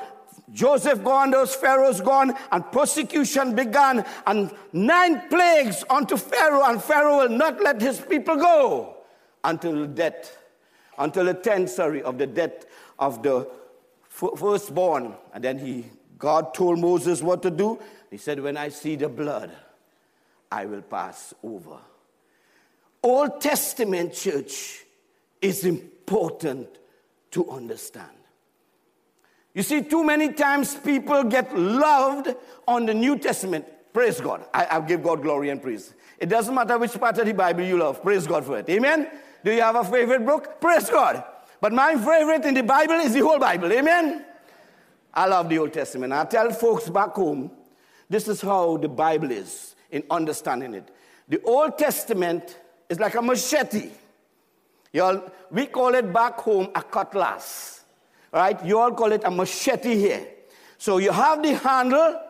Joseph 0.53 1.03
gone, 1.03 1.31
those 1.31 1.53
pharaohs 1.53 1.99
gone, 1.99 2.33
and 2.51 2.71
persecution 2.71 3.53
began, 3.53 4.05
and 4.25 4.51
nine 4.71 5.27
plagues 5.29 5.83
unto 5.89 6.15
Pharaoh, 6.15 6.63
and 6.63 6.81
Pharaoh 6.81 7.17
will 7.19 7.29
not 7.29 7.61
let 7.61 7.81
his 7.81 7.99
people 7.99 8.37
go 8.37 8.95
until 9.43 9.81
the 9.81 9.87
death, 9.87 10.37
until 10.97 11.25
the 11.25 11.33
tenth, 11.33 11.69
sorry, 11.69 12.01
of 12.01 12.17
the 12.17 12.27
death 12.27 12.65
of 12.97 13.21
the 13.23 13.49
firstborn. 14.09 15.15
And 15.33 15.43
then 15.43 15.59
he, 15.59 15.85
God 16.17 16.53
told 16.53 16.79
Moses 16.79 17.21
what 17.21 17.41
to 17.43 17.51
do. 17.51 17.79
He 18.09 18.17
said, 18.17 18.39
When 18.39 18.55
I 18.55 18.69
see 18.69 18.95
the 18.95 19.09
blood, 19.09 19.51
I 20.51 20.65
will 20.65 20.81
pass 20.81 21.33
over. 21.43 21.77
Old 23.03 23.41
Testament 23.41 24.13
church 24.13 24.85
is 25.41 25.65
important 25.65 26.69
to 27.31 27.49
understand. 27.51 28.07
You 29.53 29.63
see, 29.63 29.81
too 29.81 30.03
many 30.03 30.33
times 30.33 30.75
people 30.75 31.23
get 31.23 31.57
loved 31.57 32.35
on 32.67 32.85
the 32.85 32.93
New 32.93 33.17
Testament. 33.17 33.65
Praise 33.93 34.21
God. 34.21 34.45
I, 34.53 34.67
I 34.71 34.81
give 34.81 35.01
God 35.01 35.21
glory 35.21 35.49
and 35.49 35.61
praise. 35.61 35.93
It 36.19 36.29
doesn't 36.29 36.53
matter 36.53 36.77
which 36.77 36.93
part 36.99 37.17
of 37.17 37.25
the 37.25 37.33
Bible 37.33 37.63
you 37.63 37.77
love. 37.77 38.03
Praise 38.03 38.27
God 38.27 38.45
for 38.45 38.59
it. 38.59 38.69
Amen. 38.69 39.09
Do 39.43 39.51
you 39.51 39.61
have 39.61 39.75
a 39.75 39.83
favorite 39.83 40.25
book? 40.25 40.61
Praise 40.61 40.89
God. 40.89 41.23
But 41.59 41.73
my 41.73 41.95
favorite 41.95 42.45
in 42.45 42.53
the 42.53 42.63
Bible 42.63 42.95
is 42.95 43.13
the 43.13 43.21
whole 43.21 43.39
Bible. 43.39 43.71
Amen. 43.71 44.25
I 45.13 45.25
love 45.25 45.49
the 45.49 45.57
Old 45.57 45.73
Testament. 45.73 46.13
I 46.13 46.25
tell 46.25 46.51
folks 46.51 46.89
back 46.89 47.13
home, 47.13 47.49
this 48.09 48.27
is 48.27 48.41
how 48.41 48.77
the 48.77 48.87
Bible 48.87 49.31
is 49.31 49.75
in 49.89 50.03
understanding 50.11 50.75
it. 50.75 50.91
The 51.27 51.41
Old 51.41 51.77
Testament 51.77 52.59
is 52.89 52.99
like 52.99 53.15
a 53.15 53.21
machete. 53.21 53.89
Y'all, 54.93 55.31
we 55.49 55.65
call 55.65 55.95
it 55.95 56.13
back 56.13 56.35
home 56.35 56.69
a 56.75 56.81
cutlass 56.83 57.76
right? 58.31 58.63
You 58.65 58.79
all 58.79 58.91
call 58.91 59.11
it 59.11 59.23
a 59.23 59.31
machete 59.31 59.95
here. 59.95 60.27
So 60.77 60.97
you 60.97 61.11
have 61.11 61.41
the 61.41 61.55
handle 61.55 62.21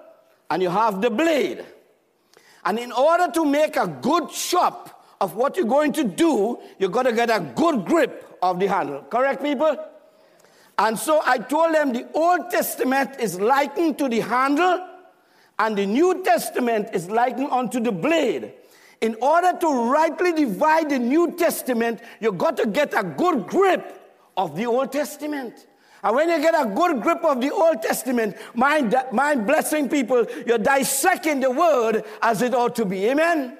and 0.50 0.62
you 0.62 0.70
have 0.70 1.02
the 1.02 1.10
blade. 1.10 1.66
And 2.66 2.80
in 2.80 2.92
order 2.92 3.32
to 3.32 3.46
make 3.46 3.76
a 3.76 3.88
good 3.88 4.30
chop 4.30 5.06
of 5.20 5.36
what 5.36 5.58
you're 5.58 5.66
going 5.66 5.94
to 5.94 6.04
do, 6.04 6.60
you've 6.80 6.92
got 6.92 7.04
to 7.04 7.14
get 7.14 7.30
a 7.30 7.40
good 7.40 7.86
grip 7.86 8.38
of 8.42 8.60
the 8.60 8.68
handle. 8.68 9.04
Correct, 9.10 9.42
people? 9.42 9.78
And 10.78 10.98
so 10.98 11.22
I 11.26 11.38
told 11.38 11.74
them 11.74 11.94
the 11.94 12.08
Old 12.14 12.50
Testament 12.50 13.20
is 13.20 13.40
likened 13.40 13.98
to 13.98 14.08
the 14.08 14.20
handle, 14.20 14.86
and 15.58 15.78
the 15.78 15.86
New 15.86 16.24
Testament 16.24 16.90
is 16.94 17.10
likened 17.10 17.50
unto 17.50 17.80
the 17.80 17.92
blade. 17.92 18.54
In 19.02 19.16
order 19.22 19.58
to 19.60 19.92
rightly 19.92 20.34
divide 20.34 20.90
the 20.90 21.00
New 21.00 21.32
Testament, 21.36 22.02
you've 22.20 22.38
got 22.38 22.58
to 22.58 22.68
get 22.68 22.94
a 22.94 23.04
good 23.04 23.48
grip 23.48 24.02
of 24.36 24.56
the 24.56 24.66
Old 24.66 24.92
Testament. 24.92 25.67
And 26.04 26.16
when 26.16 26.30
you 26.30 26.40
get 26.40 26.54
a 26.54 26.66
good 26.66 27.02
grip 27.02 27.24
of 27.24 27.42
the 27.42 27.52
Old 27.52 27.82
Testament, 27.82 28.36
mind, 28.54 28.96
mind 29.12 29.48
blessing 29.48 29.90
people, 29.90 30.26
you're 30.46 30.58
dissecting 30.58 31.40
the 31.40 31.52
word 31.52 32.04
as 32.22 32.42
it 32.42 32.54
ought 32.54 32.76
to 32.76 32.86
be. 32.86 33.08
Amen? 33.08 33.58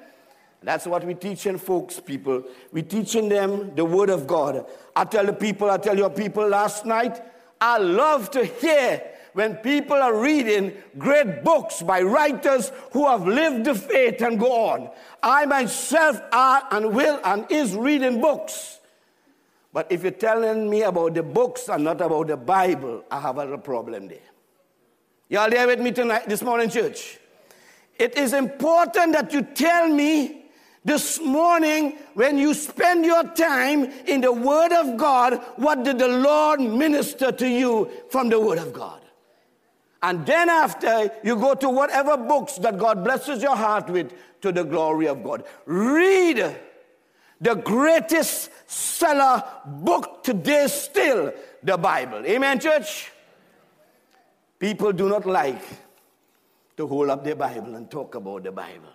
That's 0.62 0.86
what 0.86 1.04
we're 1.04 1.14
teaching 1.14 1.58
folks, 1.58 2.00
people. 2.00 2.42
We're 2.72 2.84
teaching 2.84 3.28
them 3.28 3.74
the 3.74 3.84
word 3.84 4.10
of 4.10 4.26
God. 4.26 4.66
I 4.94 5.04
tell 5.04 5.24
the 5.24 5.32
people, 5.32 5.70
I 5.70 5.78
tell 5.78 5.96
your 5.96 6.10
people 6.10 6.48
last 6.48 6.84
night, 6.84 7.22
I 7.60 7.78
love 7.78 8.30
to 8.32 8.44
hear 8.44 9.02
when 9.34 9.56
people 9.56 9.96
are 9.96 10.16
reading 10.16 10.72
great 10.96 11.44
books 11.44 11.82
by 11.82 12.02
writers 12.02 12.72
who 12.92 13.06
have 13.06 13.26
lived 13.26 13.66
the 13.66 13.74
faith 13.74 14.20
and 14.20 14.38
go 14.38 14.50
on. 14.50 14.90
I 15.22 15.46
myself 15.46 16.20
are 16.32 16.66
and 16.72 16.92
will 16.92 17.20
and 17.22 17.46
is 17.50 17.74
reading 17.76 18.20
books. 18.20 18.77
But 19.78 19.92
if 19.92 20.02
you're 20.02 20.10
telling 20.10 20.68
me 20.68 20.82
about 20.82 21.14
the 21.14 21.22
books 21.22 21.68
and 21.68 21.84
not 21.84 22.00
about 22.00 22.26
the 22.26 22.36
Bible, 22.36 23.04
I 23.12 23.20
have 23.20 23.38
a 23.38 23.56
problem 23.58 24.08
there. 24.08 24.18
Y'all 25.28 25.48
there 25.48 25.68
with 25.68 25.78
me 25.78 25.92
tonight, 25.92 26.28
this 26.28 26.42
morning, 26.42 26.68
church? 26.68 27.20
It 27.96 28.18
is 28.18 28.32
important 28.32 29.12
that 29.12 29.32
you 29.32 29.42
tell 29.42 29.88
me 29.88 30.46
this 30.84 31.20
morning 31.20 31.96
when 32.14 32.38
you 32.38 32.54
spend 32.54 33.04
your 33.04 33.22
time 33.22 33.84
in 34.08 34.20
the 34.20 34.32
Word 34.32 34.72
of 34.72 34.96
God, 34.96 35.34
what 35.54 35.84
did 35.84 36.00
the 36.00 36.08
Lord 36.08 36.58
minister 36.58 37.30
to 37.30 37.48
you 37.48 37.88
from 38.10 38.30
the 38.30 38.40
Word 38.40 38.58
of 38.58 38.72
God? 38.72 39.00
And 40.02 40.26
then 40.26 40.48
after, 40.48 41.08
you 41.22 41.36
go 41.36 41.54
to 41.54 41.70
whatever 41.70 42.16
books 42.16 42.54
that 42.56 42.78
God 42.78 43.04
blesses 43.04 43.44
your 43.44 43.54
heart 43.54 43.88
with 43.90 44.12
to 44.40 44.50
the 44.50 44.64
glory 44.64 45.06
of 45.06 45.22
God. 45.22 45.44
Read 45.66 46.56
the 47.40 47.54
greatest 47.54 48.50
seller 48.70 49.42
book 49.64 50.22
today 50.22 50.66
still 50.66 51.32
the 51.62 51.76
Bible. 51.76 52.24
Amen, 52.26 52.58
church? 52.58 53.10
People 54.58 54.92
do 54.92 55.08
not 55.08 55.24
like 55.24 55.62
to 56.76 56.86
hold 56.86 57.10
up 57.10 57.24
their 57.24 57.36
Bible 57.36 57.74
and 57.74 57.90
talk 57.90 58.14
about 58.14 58.44
the 58.44 58.52
Bible. 58.52 58.90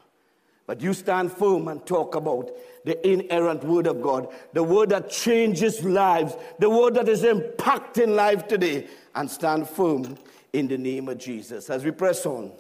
But 0.66 0.82
you 0.82 0.94
stand 0.94 1.32
firm 1.32 1.68
and 1.68 1.86
talk 1.86 2.16
about 2.16 2.52
the 2.86 3.06
inerrant 3.08 3.64
word 3.64 3.88
of 3.88 4.02
God, 4.02 4.30
the 4.54 4.64
word 4.64 4.90
that 4.90 5.10
changes 5.10 5.84
lives, 5.84 6.36
the 6.60 6.70
word 6.70 6.96
that 6.96 7.10
is 7.10 7.24
impacting 7.24 8.16
life 8.16 8.48
today, 8.48 8.88
and 9.16 9.30
stand 9.30 9.68
firm 9.68 10.18
in 10.54 10.68
the 10.68 10.78
name 10.78 11.10
of 11.10 11.18
Jesus. 11.18 11.70
As 11.70 11.84
we 11.84 11.92
press 11.92 12.26
on, 12.26 12.54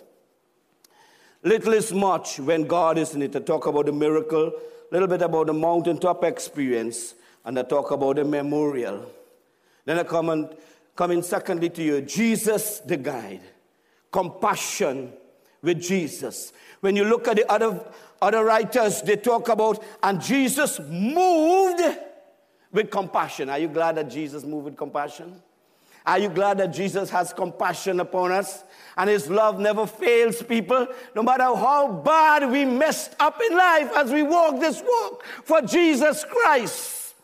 little 1.43 1.73
is 1.73 1.93
much 1.93 2.39
when 2.39 2.65
God 2.65 2.97
is 2.97 3.15
in 3.15 3.21
it. 3.21 3.31
To 3.33 3.39
talk 3.39 3.67
about 3.67 3.85
the 3.85 3.93
miracle, 3.93 4.51
little 4.93 5.07
bit 5.07 5.21
about 5.21 5.47
the 5.47 5.53
mountaintop 5.53 6.23
experience, 6.23 7.15
and 7.43 7.57
I 7.57 7.63
talk 7.63 7.91
about 7.91 8.17
the 8.17 8.23
memorial. 8.23 9.09
Then 9.85 9.99
I 9.99 10.03
come 10.03 10.29
and 10.29 10.49
come 10.95 11.11
in 11.11 11.23
secondly 11.23 11.69
to 11.71 11.83
you, 11.83 12.01
Jesus 12.01 12.79
the 12.79 12.97
guide, 12.97 13.41
compassion 14.11 15.11
with 15.61 15.81
Jesus. 15.81 16.53
When 16.81 16.95
you 16.95 17.05
look 17.05 17.27
at 17.27 17.37
the 17.37 17.51
other, 17.51 17.83
other 18.21 18.45
writers, 18.45 19.01
they 19.01 19.15
talk 19.15 19.49
about, 19.49 19.83
and 20.03 20.21
Jesus 20.21 20.79
moved 20.79 21.81
with 22.71 22.91
compassion. 22.91 23.49
Are 23.49 23.59
you 23.59 23.69
glad 23.69 23.95
that 23.95 24.09
Jesus 24.09 24.43
moved 24.43 24.65
with 24.65 24.77
compassion? 24.77 25.41
Are 26.05 26.19
you 26.19 26.29
glad 26.29 26.57
that 26.57 26.67
Jesus 26.67 27.09
has 27.09 27.31
compassion 27.33 27.99
upon 27.99 28.31
us? 28.31 28.63
And 28.97 29.09
his 29.09 29.29
love 29.29 29.59
never 29.59 29.87
fails 29.87 30.43
people, 30.43 30.87
no 31.15 31.23
matter 31.23 31.43
how 31.43 31.91
bad 31.91 32.51
we 32.51 32.65
messed 32.65 33.15
up 33.19 33.41
in 33.49 33.57
life 33.57 33.89
as 33.95 34.11
we 34.11 34.21
walk 34.21 34.59
this 34.59 34.83
walk 34.85 35.23
for 35.43 35.61
Jesus 35.61 36.25
Christ. 36.25 37.15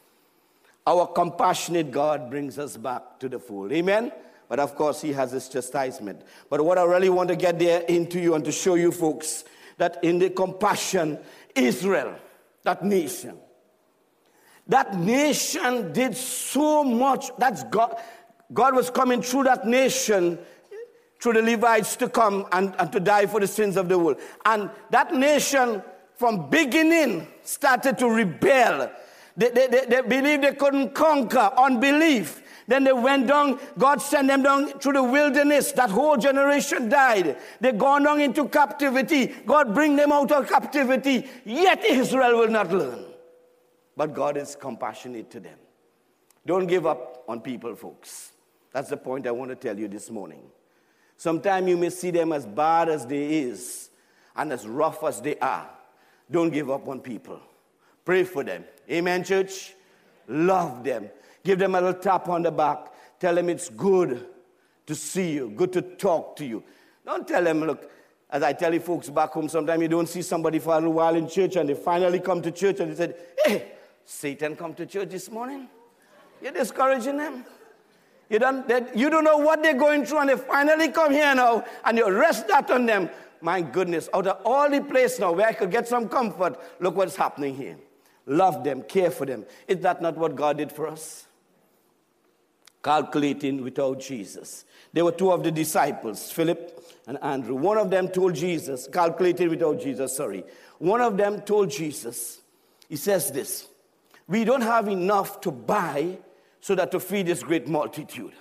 Our 0.88 1.06
compassionate 1.08 1.92
God 1.92 2.30
brings 2.30 2.58
us 2.58 2.78
back 2.78 3.20
to 3.20 3.30
the 3.30 3.38
fold. 3.38 3.72
Amen? 3.72 4.12
But 4.48 4.60
of 4.60 4.76
course, 4.76 5.02
he 5.02 5.13
has 5.13 5.32
his 5.32 5.48
chastisement. 5.48 6.24
But 6.50 6.65
what 6.65 6.80
I 6.80 6.84
really 6.84 7.10
want 7.10 7.30
to 7.30 7.36
get 7.36 7.60
there 7.60 7.82
into 7.82 8.20
you 8.20 8.34
and 8.34 8.44
to 8.46 8.52
show 8.52 8.74
you 8.74 8.92
folks 8.92 9.44
that 9.78 10.04
in 10.04 10.18
the 10.18 10.32
compassion, 10.32 11.20
Israel, 11.56 12.15
that 12.63 12.84
nation, 12.84 13.38
that 14.68 14.98
nation 14.98 15.92
did 15.94 16.15
so 16.15 16.84
much. 16.84 17.32
That's 17.38 17.63
God. 17.65 17.96
God 18.54 18.76
was 18.76 18.90
coming 18.90 19.22
through 19.22 19.44
that 19.44 19.66
nation, 19.66 20.40
through 21.20 21.34
the 21.34 21.42
Levites 21.42 21.96
to 21.98 22.10
come 22.10 22.48
and, 22.52 22.74
and 22.80 22.92
to 22.92 23.00
die 23.00 23.26
for 23.26 23.40
the 23.40 23.48
sins 23.48 23.78
of 23.78 23.90
the 23.90 24.00
world. 24.00 24.20
And 24.46 24.70
that 24.90 25.14
nation, 25.14 25.84
from 26.16 26.50
beginning, 26.50 27.28
started 27.44 27.98
to 28.00 28.10
rebel. 28.10 28.92
They, 29.38 29.50
they, 29.50 29.68
they, 29.68 29.86
they 29.86 30.02
believed 30.02 30.44
they 30.44 30.54
couldn't 30.54 30.94
conquer 30.94 31.52
unbelief. 31.58 32.42
Then 32.68 32.84
they 32.84 32.94
went 32.94 33.28
down, 33.28 33.60
God 33.78 34.02
sent 34.02 34.28
them 34.28 34.44
down 34.44 34.80
through 34.80 34.94
the 34.94 35.04
wilderness. 35.04 35.72
That 35.72 35.90
whole 35.90 36.18
generation 36.18 36.88
died. 36.90 37.38
They 37.60 37.72
gone 37.72 38.04
down 38.04 38.22
into 38.22 38.48
captivity. 38.48 39.28
God 39.46 39.74
bring 39.74 39.96
them 39.96 40.12
out 40.12 40.32
of 40.32 40.48
captivity. 40.48 41.28
Yet 41.46 41.84
Israel 41.84 42.38
will 42.38 42.50
not 42.50 42.72
learn. 42.72 43.06
But 43.98 44.14
God 44.14 44.38
is 44.38 44.56
compassionate 44.56 45.32
to 45.32 45.40
them. 45.40 45.58
Don't 46.46 46.68
give 46.68 46.86
up 46.86 47.24
on 47.28 47.42
people, 47.42 47.76
folks. 47.76 48.32
That's 48.72 48.90
the 48.90 48.98
point 48.98 49.28
I 49.28 49.32
want 49.32 49.50
to 49.50 49.56
tell 49.56 49.78
you 49.78 49.88
this 49.88 50.10
morning. 50.10 50.42
Sometimes 51.18 51.68
you 51.68 51.78
may 51.78 51.90
see 51.90 52.12
them 52.12 52.32
as 52.32 52.46
bad 52.46 52.90
as 52.90 53.06
they 53.06 53.40
is 53.40 53.90
and 54.36 54.54
as 54.54 54.68
rough 54.68 55.04
as 55.04 55.22
they 55.22 55.38
are. 55.40 55.70
Don't 56.32 56.52
give 56.52 56.70
up 56.70 56.88
on 56.88 57.00
people. 57.00 57.40
Pray 58.06 58.24
for 58.24 58.44
them. 58.44 58.64
Amen, 58.90 59.24
church? 59.24 59.74
Love 60.28 60.84
them. 60.84 61.10
Give 61.44 61.58
them 61.58 61.76
a 61.76 61.82
little 61.82 62.00
tap 62.00 62.30
on 62.30 62.44
the 62.44 62.52
back. 62.52 62.94
Tell 63.20 63.36
them 63.36 63.50
it's 63.50 63.70
good 63.70 64.28
to 64.86 64.96
see 64.96 65.34
you, 65.34 65.50
good 65.50 65.74
to 65.74 65.82
talk 65.82 66.36
to 66.38 66.46
you. 66.46 66.64
Don't 67.06 67.28
tell 67.28 67.44
them, 67.44 67.62
look, 67.66 67.92
as 68.30 68.44
I 68.44 68.54
tell 68.54 68.74
you 68.74 68.80
folks 68.80 69.10
back 69.10 69.32
home, 69.32 69.50
sometimes 69.50 69.82
you 69.82 69.88
don't 69.88 70.08
see 70.08 70.22
somebody 70.22 70.60
for 70.60 70.74
a 70.74 70.76
little 70.76 70.94
while 70.94 71.16
in 71.16 71.28
church 71.28 71.56
and 71.56 71.68
they 71.68 71.74
finally 71.74 72.20
come 72.20 72.42
to 72.42 72.52
church 72.52 72.80
and 72.80 72.92
they 72.92 72.96
said, 72.96 73.16
hey, 73.44 73.72
Satan 74.06 74.56
come 74.56 74.74
to 74.76 74.86
church 74.86 75.10
this 75.10 75.30
morning? 75.30 75.68
You're 76.42 76.54
discouraging 76.54 77.18
them. 77.18 77.46
You 78.30 78.39
don't, 78.39 78.68
they, 78.68 78.86
you 78.96 79.10
don't 79.10 79.24
know 79.24 79.38
what 79.38 79.63
they're 79.63 79.74
going 79.74 80.06
through 80.06 80.20
and 80.20 80.30
they 80.30 80.38
finally 80.38 80.89
come 80.89 81.12
here 81.12 81.34
now 81.34 81.65
and 81.84 81.98
you 81.98 82.10
rest 82.12 82.48
that 82.48 82.70
on 82.70 82.86
them. 82.86 83.10
My 83.42 83.62
goodness, 83.62 84.10
out 84.13 84.28
of 84.28 84.42
all 84.46 84.70
the 84.70 84.82
place 84.82 85.18
now 85.20 85.32
where 85.32 85.48
I 85.48 85.54
could 85.54 85.72
get 85.72 85.88
some 85.88 86.10
comfort, 86.10 86.60
look 86.80 86.96
what's 86.96 87.15
happening 87.15 87.56
here. 87.56 87.78
Love 88.26 88.63
them, 88.63 88.84
care 88.84 89.10
for 89.10 89.26
them. 89.26 89.46
Is 89.68 89.80
that 89.80 90.02
not 90.02 90.18
what 90.18 90.36
God 90.36 90.58
did 90.58 90.72
for 90.72 90.88
us? 90.88 91.26
calculating 92.84 93.63
without 93.63 94.00
Jesus. 94.00 94.65
There 94.94 95.06
were 95.06 95.12
two 95.12 95.32
of 95.32 95.44
the 95.44 95.52
disciples, 95.52 96.32
Philip 96.32 96.84
and 97.08 97.18
Andrew. 97.22 97.56
One 97.56 97.78
of 97.78 97.89
them 97.89 98.08
told 98.08 98.36
Jesus, 98.36 98.88
calculating 98.92 99.50
without 99.50 99.80
Jesus, 99.80 100.15
sorry. 100.15 100.44
One 100.78 101.02
of 101.02 101.18
them 101.18 101.42
told 101.42 101.70
Jesus, 101.70 102.39
he 102.88 102.96
says 102.96 103.32
this, 103.32 103.68
we 104.28 104.46
don't 104.46 104.62
have 104.62 104.88
enough 104.88 105.42
to 105.42 105.52
buy 105.52 106.18
so 106.62 106.76
that 106.76 106.91
to 106.91 107.00
feed 107.00 107.28
this 107.28 107.43
great 107.43 107.67
multitude. 107.67 108.34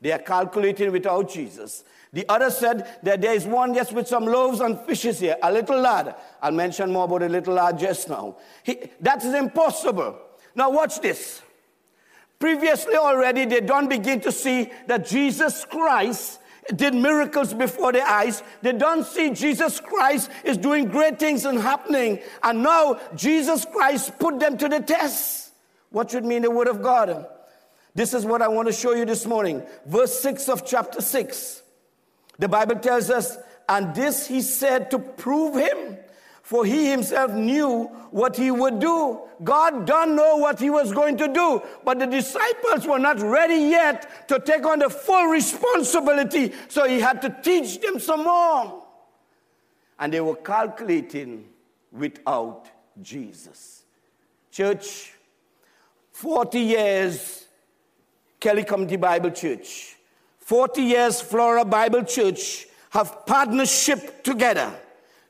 They 0.00 0.12
are 0.12 0.18
calculating 0.18 0.92
without 0.92 1.30
Jesus. 1.30 1.84
The 2.12 2.28
other 2.28 2.50
said 2.50 2.98
that 3.02 3.20
there 3.20 3.34
is 3.34 3.46
one 3.46 3.74
just 3.74 3.92
with 3.92 4.06
some 4.06 4.24
loaves 4.24 4.60
and 4.60 4.78
fishes 4.80 5.18
here, 5.18 5.36
a 5.42 5.50
little 5.50 5.80
lad. 5.80 6.14
I'll 6.42 6.52
mention 6.52 6.92
more 6.92 7.04
about 7.06 7.22
a 7.22 7.28
little 7.28 7.54
lad 7.54 7.78
just 7.78 8.08
now. 8.08 8.36
He, 8.62 8.78
that 9.00 9.24
is 9.24 9.34
impossible. 9.34 10.18
Now 10.54 10.70
watch 10.70 11.00
this. 11.00 11.42
Previously, 12.38 12.96
already, 12.96 13.46
they 13.46 13.60
don't 13.60 13.88
begin 13.88 14.20
to 14.20 14.30
see 14.30 14.70
that 14.86 15.06
Jesus 15.06 15.64
Christ 15.64 16.40
did 16.76 16.94
miracles 16.94 17.52
before 17.52 17.92
their 17.92 18.06
eyes. 18.06 18.42
They 18.62 18.72
don't 18.72 19.04
see 19.04 19.30
Jesus 19.30 19.80
Christ 19.80 20.30
is 20.44 20.56
doing 20.56 20.86
great 20.86 21.18
things 21.18 21.44
and 21.44 21.58
happening. 21.58 22.20
And 22.42 22.62
now 22.62 23.00
Jesus 23.16 23.64
Christ 23.64 24.18
put 24.18 24.38
them 24.38 24.56
to 24.58 24.68
the 24.68 24.80
test. 24.80 25.52
What 25.90 26.10
should 26.10 26.24
mean 26.24 26.42
the 26.42 26.50
word 26.50 26.68
of 26.68 26.82
God? 26.82 27.26
This 27.94 28.12
is 28.14 28.24
what 28.24 28.42
I 28.42 28.48
want 28.48 28.68
to 28.68 28.72
show 28.72 28.94
you 28.94 29.04
this 29.04 29.26
morning. 29.26 29.62
Verse 29.86 30.18
6 30.20 30.48
of 30.48 30.66
chapter 30.66 31.00
6. 31.00 31.62
The 32.38 32.48
Bible 32.48 32.76
tells 32.76 33.10
us, 33.10 33.36
and 33.68 33.94
this 33.94 34.26
he 34.26 34.42
said 34.42 34.90
to 34.90 34.98
prove 34.98 35.56
him 35.56 35.98
for 36.44 36.62
he 36.62 36.90
himself 36.90 37.32
knew 37.32 37.84
what 38.10 38.36
he 38.36 38.50
would 38.50 38.78
do. 38.78 39.18
God 39.42 39.86
don't 39.86 40.14
know 40.14 40.36
what 40.36 40.60
he 40.60 40.68
was 40.68 40.92
going 40.92 41.16
to 41.16 41.26
do, 41.26 41.62
but 41.86 41.98
the 41.98 42.06
disciples 42.06 42.86
were 42.86 42.98
not 42.98 43.18
ready 43.18 43.54
yet 43.54 44.28
to 44.28 44.38
take 44.38 44.66
on 44.66 44.80
the 44.80 44.90
full 44.90 45.24
responsibility, 45.28 46.52
so 46.68 46.86
he 46.86 47.00
had 47.00 47.22
to 47.22 47.34
teach 47.42 47.80
them 47.80 47.98
some 47.98 48.24
more. 48.24 48.84
And 49.98 50.12
they 50.12 50.20
were 50.20 50.36
calculating 50.36 51.46
without 51.90 52.66
Jesus. 53.00 53.84
Church, 54.50 55.14
40 56.12 56.60
years, 56.60 57.43
Kelly 58.44 58.62
Community 58.62 58.96
Bible 58.96 59.30
Church, 59.30 59.96
40 60.38 60.82
years, 60.82 61.20
Florida 61.20 61.64
Bible 61.64 62.04
Church 62.04 62.66
have 62.90 63.26
partnership 63.26 64.22
together 64.22 64.72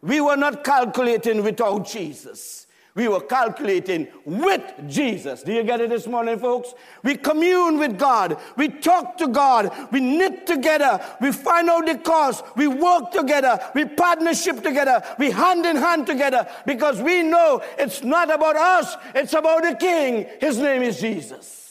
we 0.05 0.20
were 0.20 0.37
not 0.37 0.62
calculating 0.62 1.42
without 1.42 1.87
Jesus. 1.87 2.66
We 2.94 3.09
were 3.09 3.22
calculating 3.22 4.07
with 4.24 4.62
Jesus. 4.87 5.42
Do 5.42 5.53
you 5.53 5.64
get 5.64 5.81
it 5.81 5.88
this 5.88 6.07
morning, 6.07 6.38
folks? 6.38 6.74
We 7.03 7.16
commune 7.16 7.79
with 7.79 7.98
God. 7.98 8.38
We 8.57 8.68
talk 8.68 9.16
to 9.16 9.27
God. 9.27 9.72
We 9.90 10.00
knit 10.00 10.46
together. 10.46 11.03
We 11.22 11.33
find 11.33 11.70
out 11.70 11.87
the 11.87 11.96
cause. 11.96 12.42
We 12.55 12.68
work 12.68 13.12
together. 13.12 13.59
We 13.74 13.87
partnership 13.87 14.62
together. 14.62 15.03
We 15.18 15.31
hand 15.31 15.64
in 15.64 15.77
hand 15.77 16.07
together 16.07 16.46
because 16.66 17.00
we 17.00 17.22
know 17.22 17.62
it's 17.79 18.05
not 18.05 18.33
about 18.33 18.57
us. 18.57 18.94
It's 19.14 19.33
about 19.33 19.62
the 19.62 19.74
King. 19.74 20.27
His 20.38 20.59
name 20.59 20.83
is 20.83 21.00
Jesus. 21.00 21.63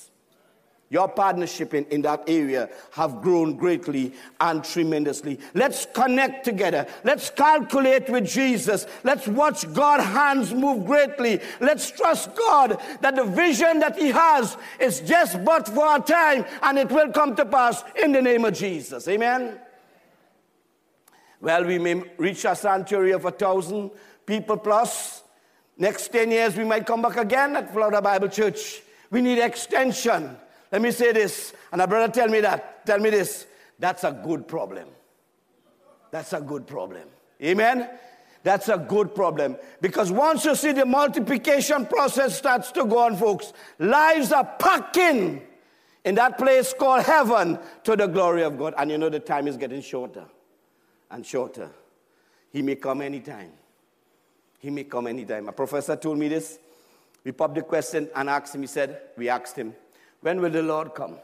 Your 0.89 1.07
partnership 1.07 1.73
in, 1.73 1.85
in 1.85 2.03
that 2.03 2.23
area 2.27 2.69
have 2.91 3.21
grown 3.21 3.55
greatly 3.55 4.13
and 4.39 4.63
tremendously. 4.63 5.39
Let's 5.55 5.87
connect 5.91 6.45
together. 6.45 6.85
Let's 7.03 7.31
calculate 7.31 8.09
with 8.09 8.27
Jesus. 8.27 8.85
Let's 9.03 9.27
watch 9.27 9.71
God's 9.73 10.03
hands 10.03 10.53
move 10.53 10.85
greatly. 10.85 11.39
Let's 11.59 11.89
trust 11.89 12.35
God 12.35 12.79
that 13.01 13.15
the 13.15 13.23
vision 13.23 13.79
that 13.79 13.97
He 13.97 14.09
has 14.09 14.55
is 14.79 14.99
just 14.99 15.43
but 15.43 15.67
for 15.67 15.95
a 15.95 15.99
time 15.99 16.45
and 16.61 16.77
it 16.77 16.89
will 16.89 17.11
come 17.11 17.35
to 17.37 17.45
pass 17.45 17.83
in 18.01 18.11
the 18.11 18.21
name 18.21 18.45
of 18.45 18.53
Jesus. 18.53 19.07
Amen. 19.07 19.59
Well, 21.41 21.65
we 21.65 21.79
may 21.79 22.03
reach 22.17 22.45
a 22.45 22.55
sanctuary 22.55 23.11
of 23.11 23.25
a 23.25 23.31
thousand 23.31 23.91
people 24.25 24.57
plus. 24.57 25.23
Next 25.77 26.09
10 26.09 26.31
years, 26.31 26.55
we 26.55 26.63
might 26.63 26.85
come 26.85 27.01
back 27.01 27.17
again 27.17 27.55
at 27.55 27.73
Florida 27.73 28.01
Bible 28.01 28.29
Church. 28.29 28.81
We 29.09 29.21
need 29.21 29.39
extension. 29.39 30.37
Let 30.73 30.81
me 30.81 30.89
say 30.89 31.11
this, 31.11 31.53
and 31.71 31.83
a 31.83 31.87
brother 31.87 32.11
tell 32.11 32.27
me 32.27 32.41
that. 32.41 32.83
Tell 32.83 32.97
me 32.97 33.11
this. 33.11 33.45
That's 33.77 34.03
a 34.03 34.11
good 34.11 34.47
problem. 34.47 34.87
That's 36.09 36.33
a 36.33 36.41
good 36.41 36.65
problem. 36.65 37.03
Amen? 37.43 37.87
That's 38.41 38.69
a 38.69 38.77
good 38.79 39.13
problem. 39.13 39.57
Because 39.81 40.11
once 40.11 40.45
you 40.45 40.55
see 40.55 40.71
the 40.71 40.87
multiplication 40.87 41.85
process 41.85 42.35
starts 42.35 42.71
to 42.71 42.85
go 42.85 42.97
on, 42.97 43.17
folks, 43.17 43.53
lives 43.77 44.31
are 44.31 44.45
packing 44.57 45.43
in 46.03 46.15
that 46.15 46.39
place 46.39 46.73
called 46.73 47.03
heaven 47.03 47.59
to 47.83 47.95
the 47.95 48.07
glory 48.07 48.41
of 48.41 48.57
God. 48.57 48.73
And 48.75 48.89
you 48.89 48.97
know 48.97 49.09
the 49.09 49.19
time 49.19 49.47
is 49.47 49.57
getting 49.57 49.81
shorter 49.81 50.25
and 51.11 51.23
shorter. 51.23 51.69
He 52.51 52.63
may 52.63 52.77
come 52.77 53.01
anytime. 53.01 53.51
He 54.57 54.71
may 54.71 54.85
come 54.85 55.05
anytime. 55.05 55.47
A 55.49 55.51
professor 55.51 55.95
told 55.95 56.17
me 56.17 56.29
this. 56.29 56.57
We 57.23 57.31
popped 57.31 57.53
the 57.53 57.61
question 57.61 58.09
and 58.15 58.27
asked 58.27 58.55
him, 58.55 58.61
he 58.61 58.67
said, 58.67 58.99
We 59.15 59.29
asked 59.29 59.55
him, 59.55 59.75
When 60.23 60.39
will 60.39 60.49
the 60.49 60.63
Lord 60.63 60.95
come? 60.95 61.17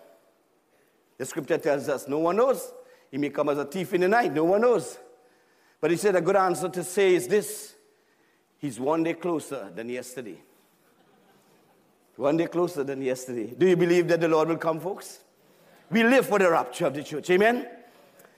The 1.18 1.26
scripture 1.26 1.58
tells 1.58 1.88
us 1.88 2.08
no 2.08 2.20
one 2.20 2.36
knows. 2.36 2.74
He 3.10 3.18
may 3.18 3.30
come 3.30 3.48
as 3.48 3.58
a 3.58 3.64
thief 3.64 3.94
in 3.94 4.02
the 4.02 4.10
night, 4.10 4.34
no 4.34 4.44
one 4.44 4.62
knows. 4.62 5.00
But 5.80 5.92
he 5.92 5.98
said 5.98 6.18
a 6.18 6.22
good 6.22 6.36
answer 6.36 6.68
to 6.68 6.84
say 6.84 7.16
is 7.16 7.28
this 7.28 7.76
He's 8.58 8.78
one 8.78 9.04
day 9.04 9.14
closer 9.14 9.72
than 9.74 9.88
yesterday. 9.88 10.38
One 12.18 12.36
day 12.36 12.48
closer 12.48 12.84
than 12.84 13.02
yesterday. 13.02 13.54
Do 13.58 13.66
you 13.66 13.78
believe 13.78 14.10
that 14.10 14.20
the 14.20 14.28
Lord 14.28 14.50
will 14.50 14.58
come, 14.58 14.82
folks? 14.82 15.20
We 15.90 16.04
live 16.04 16.26
for 16.26 16.38
the 16.38 16.52
rapture 16.52 16.88
of 16.88 16.94
the 16.94 17.02
church. 17.02 17.30
Amen? 17.30 17.66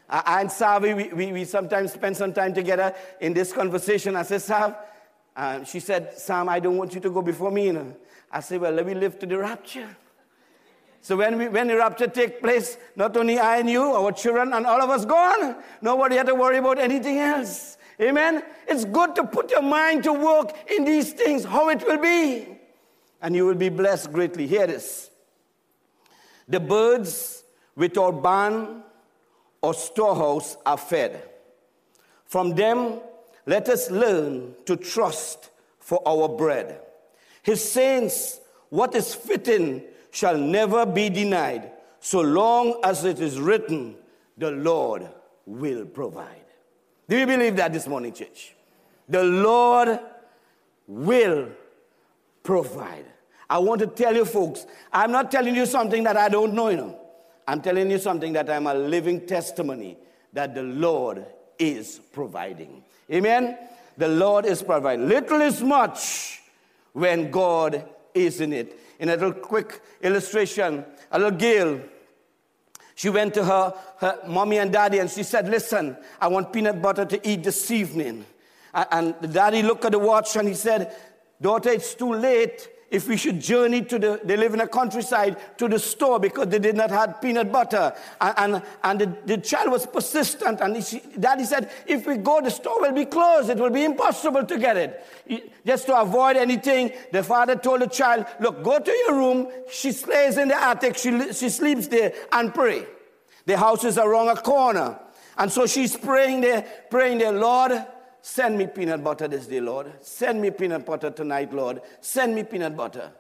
I 0.08 0.42
and 0.42 0.50
Savi, 0.50 0.96
we, 0.96 1.08
we, 1.12 1.32
we, 1.32 1.46
sometimes 1.46 1.94
spend 1.94 2.16
some 2.16 2.34
time 2.34 2.54
together 2.54 2.94
in 3.20 3.34
this 3.34 3.52
conversation. 3.52 4.16
I 4.16 4.22
said, 4.22 4.44
Sav, 4.44 4.76
uh, 5.36 5.64
she 5.64 5.80
said, 5.80 6.16
Sam, 6.20 6.50
I 6.50 6.60
don't 6.60 6.78
want 6.78 6.94
you 6.94 7.02
to 7.02 7.10
go 7.10 7.24
before 7.24 7.50
me. 7.50 7.76
I 8.32 8.42
said, 8.42 8.62
well, 8.62 8.74
let 8.74 8.86
me 8.86 8.94
live 8.94 9.18
to 9.20 9.26
the 9.26 9.40
rapture. 9.40 9.98
So 11.02 11.18
when, 11.18 11.38
we, 11.38 11.48
when 11.48 11.68
rapture 11.70 12.08
take 12.08 12.42
place, 12.42 12.78
not 12.96 13.18
only 13.18 13.40
I 13.40 13.58
and 13.58 13.70
you, 13.70 13.82
our 13.82 14.12
children 14.12 14.54
and 14.54 14.68
all 14.68 14.82
of 14.82 14.90
us 14.90 15.04
gone, 15.04 15.56
nobody 15.82 16.16
had 16.16 16.28
to 16.28 16.36
worry 16.36 16.58
about 16.58 16.78
anything 16.78 17.18
else. 17.18 17.78
Amen? 18.00 18.44
It's 18.68 18.86
good 18.86 19.16
to 19.16 19.24
put 19.24 19.50
your 19.50 19.64
mind 19.64 20.04
to 20.04 20.14
work 20.14 20.54
in 20.72 20.86
these 20.86 21.12
things, 21.14 21.44
how 21.44 21.70
it 21.70 21.86
will 21.86 21.98
be. 21.98 22.48
And 23.22 23.36
you 23.36 23.46
will 23.46 23.56
be 23.56 23.70
blessed 23.70 24.14
greatly. 24.14 24.46
Hear 24.48 24.68
this. 24.68 25.10
The 26.48 26.60
birds 26.60 27.44
without 27.76 28.22
barn 28.22 28.84
or 29.62 29.74
storehouse 29.74 30.58
are 30.66 30.78
fed. 30.78 31.30
From 32.26 32.56
them, 32.56 33.00
let 33.46 33.70
us 33.70 33.90
learn 33.90 34.56
to 34.66 34.76
trust 34.76 35.50
for 35.80 36.02
our 36.08 36.30
bread. 36.30 36.80
His 37.44 37.64
saints, 37.68 38.40
what 38.70 38.96
is 38.96 39.16
fitting 39.16 39.84
shall 40.12 40.38
never 40.38 40.86
be 40.86 41.10
denied, 41.10 41.72
so 42.00 42.22
long 42.22 42.80
as 42.84 43.06
it 43.06 43.20
is 43.20 43.40
written, 43.40 43.96
the 44.38 44.52
Lord 44.52 45.08
will 45.46 45.86
provide. 45.86 46.46
Do 47.08 47.18
you 47.18 47.26
believe 47.26 47.56
that 47.56 47.74
this 47.74 47.88
morning, 47.88 48.14
church? 48.14 48.54
The 49.10 49.24
Lord 49.24 50.00
will 50.88 51.50
provide. 52.44 53.06
I 53.50 53.58
want 53.58 53.82
to 53.82 53.88
tell 53.88 54.16
you, 54.16 54.26
folks, 54.26 54.66
I'm 54.94 55.12
not 55.12 55.32
telling 55.32 55.56
you 55.56 55.66
something 55.66 56.04
that 56.04 56.18
I 56.18 56.30
don't 56.30 56.54
know, 56.54 56.70
you 56.70 56.78
know. 56.78 57.00
I'm 57.48 57.62
telling 57.62 57.92
you 57.92 57.98
something 57.98 58.34
that 58.34 58.50
I'm 58.50 58.68
a 58.68 58.74
living 58.74 59.26
testimony 59.26 59.98
that 60.34 60.56
the 60.56 60.64
Lord 60.64 61.26
is 61.60 62.00
providing. 62.14 62.84
Amen? 63.12 63.58
The 63.98 64.08
Lord 64.08 64.46
is 64.46 64.64
providing. 64.64 65.10
Little 65.10 65.42
is 65.42 65.62
much 65.62 66.42
when 66.94 67.30
God 67.30 67.86
is 68.14 68.42
in 68.42 68.54
it 68.54 68.80
in 69.02 69.10
a 69.10 69.14
little 69.14 69.34
quick 69.34 69.82
illustration, 70.04 70.86
a 71.12 71.20
little 71.20 71.38
girl, 71.38 71.82
she 72.94 73.10
went 73.10 73.34
to 73.34 73.44
her, 73.44 73.74
her 73.98 74.20
mommy 74.28 74.60
and 74.60 74.72
daddy 74.72 75.00
and 75.00 75.10
she 75.10 75.24
said, 75.24 75.50
Listen, 75.50 75.98
I 76.22 76.28
want 76.28 76.54
peanut 76.54 76.84
butter 76.84 77.04
to 77.06 77.28
eat 77.28 77.44
this 77.44 77.72
evening. 77.72 78.26
And 78.74 79.16
the 79.20 79.28
daddy 79.28 79.64
looked 79.64 79.86
at 79.86 79.94
the 79.94 80.00
watch 80.00 80.36
and 80.36 80.48
he 80.48 80.54
said, 80.54 80.96
Daughter, 81.42 81.72
it's 81.72 81.96
too 81.96 82.14
late 82.14 82.70
if 82.92 83.08
we 83.08 83.16
should 83.16 83.40
journey 83.40 83.82
to 83.84 83.98
the, 83.98 84.20
they 84.22 84.36
live 84.36 84.54
in 84.54 84.60
a 84.60 84.68
countryside, 84.68 85.38
to 85.58 85.70
the 85.70 85.80
store 85.80 86.20
because 86.20 86.48
they 86.48 86.60
did 86.60 86.76
not 86.76 86.92
have 86.92 87.22
peanut 87.22 87.50
butter. 87.50 87.96
And, 88.20 88.56
and, 88.56 88.64
and 88.84 89.00
the, 89.00 89.18
the, 89.26 89.38
child 89.38 89.72
was 89.72 89.86
persistent. 89.86 90.60
And 90.60 90.84
she, 90.84 91.02
daddy 91.18 91.46
said, 91.46 91.72
if 91.88 92.06
we 92.06 92.18
go, 92.18 92.42
the 92.42 92.52
store 92.52 92.82
will 92.82 92.92
be 92.92 93.06
closed. 93.06 93.50
It 93.50 93.58
will 93.58 93.70
be 93.70 93.86
impossible 93.86 94.44
to 94.46 94.60
get 94.60 94.76
it. 94.76 95.54
Just 95.66 95.86
to 95.86 95.98
avoid 95.98 96.36
anything, 96.36 96.92
the 97.14 97.24
father 97.24 97.56
told 97.56 97.80
the 97.80 97.88
child, 97.88 98.26
look, 98.42 98.62
go 98.62 98.78
to 98.78 98.92
your 98.92 99.16
room. 99.16 99.48
She 99.72 99.94
stays 99.94 100.38
in 100.38 100.50
the 100.50 100.62
attic. 100.62 100.98
She, 100.98 101.32
she 101.32 101.50
sleeps 101.50 101.88
there 101.88 102.14
and 102.34 102.54
pray. 102.54 102.86
The 103.46 103.58
house 103.58 103.86
is 103.86 103.98
around 103.98 104.28
a 104.28 104.36
corner. 104.36 105.00
And 105.38 105.50
so 105.50 105.66
she's 105.66 105.96
praying 105.96 106.42
there, 106.42 106.66
praying 106.90 107.20
there, 107.20 107.32
Lord, 107.32 107.72
Send 108.22 108.58
me 108.58 108.68
peanut 108.68 109.04
butter 109.04 109.28
this 109.28 109.48
day, 109.48 109.60
Lord. 109.60 109.92
Send 110.02 110.42
me 110.42 110.52
peanut 110.52 110.86
butter 110.86 111.10
tonight, 111.10 111.54
Lord. 111.54 111.82
Send 112.02 112.36
me 112.36 112.44
peanut 112.44 112.78
butter. 112.78 113.12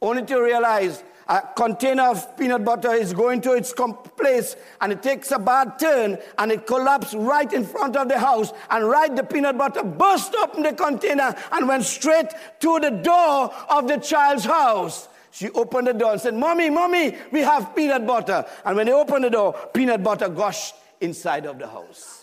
Only 0.00 0.24
to 0.24 0.40
realize 0.40 1.02
a 1.28 1.42
container 1.56 2.04
of 2.04 2.36
peanut 2.38 2.64
butter 2.64 2.92
is 2.92 3.12
going 3.12 3.40
to 3.42 3.54
its 3.54 3.74
place 4.16 4.56
and 4.80 4.92
it 4.92 5.02
takes 5.02 5.32
a 5.32 5.38
bad 5.38 5.78
turn 5.78 6.18
and 6.38 6.52
it 6.52 6.66
collapses 6.66 7.16
right 7.16 7.52
in 7.52 7.64
front 7.64 7.96
of 7.96 8.08
the 8.08 8.18
house 8.18 8.52
and 8.70 8.88
right 8.88 9.14
the 9.14 9.24
peanut 9.24 9.58
butter 9.58 9.82
burst 9.82 10.34
open 10.36 10.62
the 10.62 10.72
container 10.72 11.34
and 11.52 11.66
went 11.66 11.84
straight 11.84 12.28
to 12.60 12.78
the 12.80 12.90
door 12.90 13.52
of 13.68 13.88
the 13.88 13.96
child's 13.96 14.44
house. 14.44 15.08
She 15.32 15.50
opened 15.50 15.88
the 15.88 15.92
door 15.92 16.12
and 16.12 16.20
said, 16.20 16.34
Mommy, 16.34 16.70
Mommy, 16.70 17.16
we 17.30 17.40
have 17.40 17.76
peanut 17.76 18.06
butter. 18.06 18.46
And 18.64 18.76
when 18.76 18.86
they 18.86 18.92
opened 18.92 19.24
the 19.24 19.30
door, 19.30 19.54
peanut 19.74 20.02
butter 20.02 20.28
gushed 20.28 20.74
inside 21.00 21.44
of 21.44 21.58
the 21.58 21.66
house. 21.66 22.15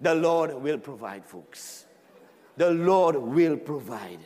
The 0.00 0.14
Lord 0.14 0.54
will 0.54 0.78
provide, 0.78 1.24
folks. 1.24 1.86
The 2.56 2.70
Lord 2.70 3.16
will 3.16 3.56
provide. 3.56 4.20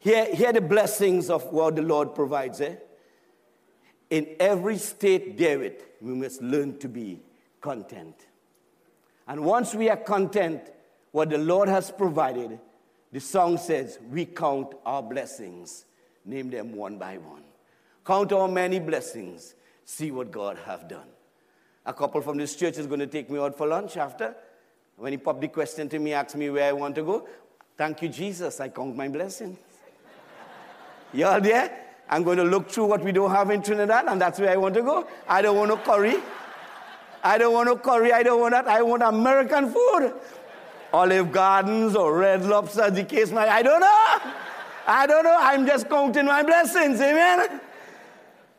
Here, 0.00 0.34
here 0.34 0.52
the 0.52 0.60
blessings 0.60 1.30
of 1.30 1.44
what 1.52 1.76
the 1.76 1.82
Lord 1.82 2.14
provides. 2.14 2.60
Eh? 2.60 2.76
In 4.10 4.36
every 4.40 4.78
state 4.78 5.36
David, 5.36 5.82
we 6.00 6.14
must 6.14 6.40
learn 6.40 6.78
to 6.78 6.88
be 6.88 7.20
content. 7.60 8.26
And 9.26 9.44
once 9.44 9.74
we 9.74 9.90
are 9.90 9.96
content, 9.96 10.70
what 11.10 11.30
the 11.30 11.38
Lord 11.38 11.68
has 11.68 11.90
provided, 11.90 12.58
the 13.12 13.20
song 13.20 13.58
says, 13.58 13.98
we 14.10 14.24
count 14.24 14.74
our 14.86 15.02
blessings, 15.02 15.84
name 16.24 16.50
them 16.50 16.74
one 16.74 16.98
by 16.98 17.18
one. 17.18 17.42
Count 18.04 18.32
our 18.32 18.48
many 18.48 18.78
blessings, 18.78 19.54
see 19.84 20.10
what 20.10 20.30
God 20.30 20.58
have 20.64 20.88
done. 20.88 21.08
A 21.84 21.92
couple 21.92 22.20
from 22.20 22.36
this 22.38 22.56
church 22.56 22.78
is 22.78 22.86
going 22.86 23.00
to 23.00 23.06
take 23.06 23.30
me 23.30 23.38
out 23.38 23.56
for 23.56 23.66
lunch 23.66 23.96
after. 23.96 24.34
When 24.98 25.12
he 25.12 25.16
popped 25.16 25.40
the 25.40 25.48
question 25.48 25.88
to 25.90 25.98
me, 25.98 26.12
asked 26.12 26.34
me 26.34 26.50
where 26.50 26.68
I 26.68 26.72
want 26.72 26.96
to 26.96 27.02
go, 27.02 27.28
thank 27.76 28.02
you, 28.02 28.08
Jesus, 28.08 28.58
I 28.58 28.68
count 28.68 28.96
my 28.96 29.08
blessings. 29.08 29.56
you 31.12 31.24
all 31.24 31.40
there? 31.40 31.86
I'm 32.10 32.24
going 32.24 32.38
to 32.38 32.44
look 32.44 32.68
through 32.68 32.86
what 32.86 33.04
we 33.04 33.12
don't 33.12 33.30
have 33.30 33.50
in 33.50 33.62
Trinidad, 33.62 34.06
and 34.08 34.20
that's 34.20 34.40
where 34.40 34.50
I 34.50 34.56
want 34.56 34.74
to 34.74 34.82
go. 34.82 35.06
I 35.28 35.40
don't 35.40 35.56
want 35.56 35.68
no 35.68 35.76
curry. 35.76 36.16
I 37.22 37.38
don't 37.38 37.52
want 37.52 37.66
no 37.66 37.76
curry. 37.76 38.12
I 38.12 38.22
don't 38.24 38.40
want 38.40 38.52
that. 38.52 38.66
I 38.66 38.82
want 38.82 39.02
American 39.02 39.70
food. 39.70 40.14
Olive 40.92 41.30
Gardens 41.30 41.94
or 41.94 42.16
Red 42.16 42.44
Lobster, 42.44 42.90
the 42.90 43.04
case 43.04 43.30
my 43.30 43.46
I 43.46 43.62
don't 43.62 43.80
know. 43.80 44.32
I 44.86 45.06
don't 45.06 45.22
know. 45.22 45.36
I'm 45.38 45.66
just 45.66 45.88
counting 45.88 46.24
my 46.24 46.42
blessings. 46.42 46.98
Amen. 47.00 47.60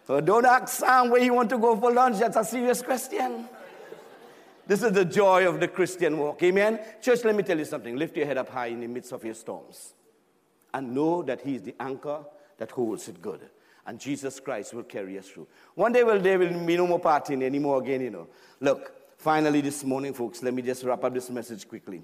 So 0.06 0.22
don't 0.22 0.46
ask 0.46 0.68
Sam 0.80 1.10
where 1.10 1.22
you 1.22 1.34
want 1.34 1.50
to 1.50 1.58
go 1.58 1.76
for 1.76 1.92
lunch. 1.92 2.20
That's 2.20 2.38
a 2.38 2.44
serious 2.44 2.84
question. 2.84 3.50
This 4.70 4.84
is 4.84 4.92
the 4.92 5.04
joy 5.04 5.48
of 5.48 5.60
the 5.60 5.68
Christian 5.68 6.16
walk. 6.20 6.44
Amen. 6.44 6.80
Church, 7.02 7.24
let 7.24 7.36
me 7.36 7.42
tell 7.42 7.58
you 7.58 7.66
something. 7.66 7.96
Lift 7.96 8.16
your 8.16 8.28
head 8.28 8.38
up 8.38 8.50
high 8.50 8.68
in 8.68 8.82
the 8.82 8.88
midst 8.88 9.12
of 9.12 9.26
your 9.26 9.34
storms 9.34 9.96
and 10.72 10.94
know 10.94 11.24
that 11.24 11.42
He 11.42 11.56
is 11.56 11.64
the 11.64 11.74
anchor 11.80 12.20
that 12.60 12.70
holds 12.70 13.08
it 13.08 13.20
good. 13.20 13.50
And 13.88 14.00
Jesus 14.00 14.40
Christ 14.40 14.76
will 14.76 14.84
carry 14.84 15.18
us 15.18 15.28
through. 15.28 15.48
One 15.74 15.92
day, 15.92 16.04
well, 16.04 16.20
there 16.20 16.38
will 16.38 16.54
be 16.68 16.78
no 16.78 16.86
more 16.86 17.00
partying 17.00 17.42
anymore 17.42 17.82
again, 17.82 18.02
you 18.02 18.12
know. 18.12 18.28
Look, 18.60 18.94
finally, 19.18 19.62
this 19.62 19.84
morning, 19.84 20.14
folks, 20.14 20.44
let 20.44 20.54
me 20.54 20.62
just 20.62 20.84
wrap 20.84 21.04
up 21.04 21.16
this 21.16 21.32
message 21.32 21.68
quickly. 21.68 22.04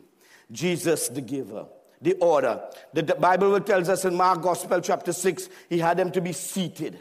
Jesus, 0.52 1.08
the 1.08 1.22
giver, 1.22 1.68
the 2.02 2.14
order. 2.14 2.64
The, 2.94 3.04
the 3.04 3.14
Bible 3.14 3.60
tells 3.60 3.90
us 3.90 4.06
in 4.06 4.16
Mark 4.16 4.42
Gospel, 4.42 4.82
chapter 4.82 5.14
6, 5.14 5.50
He 5.70 5.78
had 5.78 5.98
them 5.98 6.12
to 6.14 6.20
be 6.20 6.34
seated. 6.34 6.98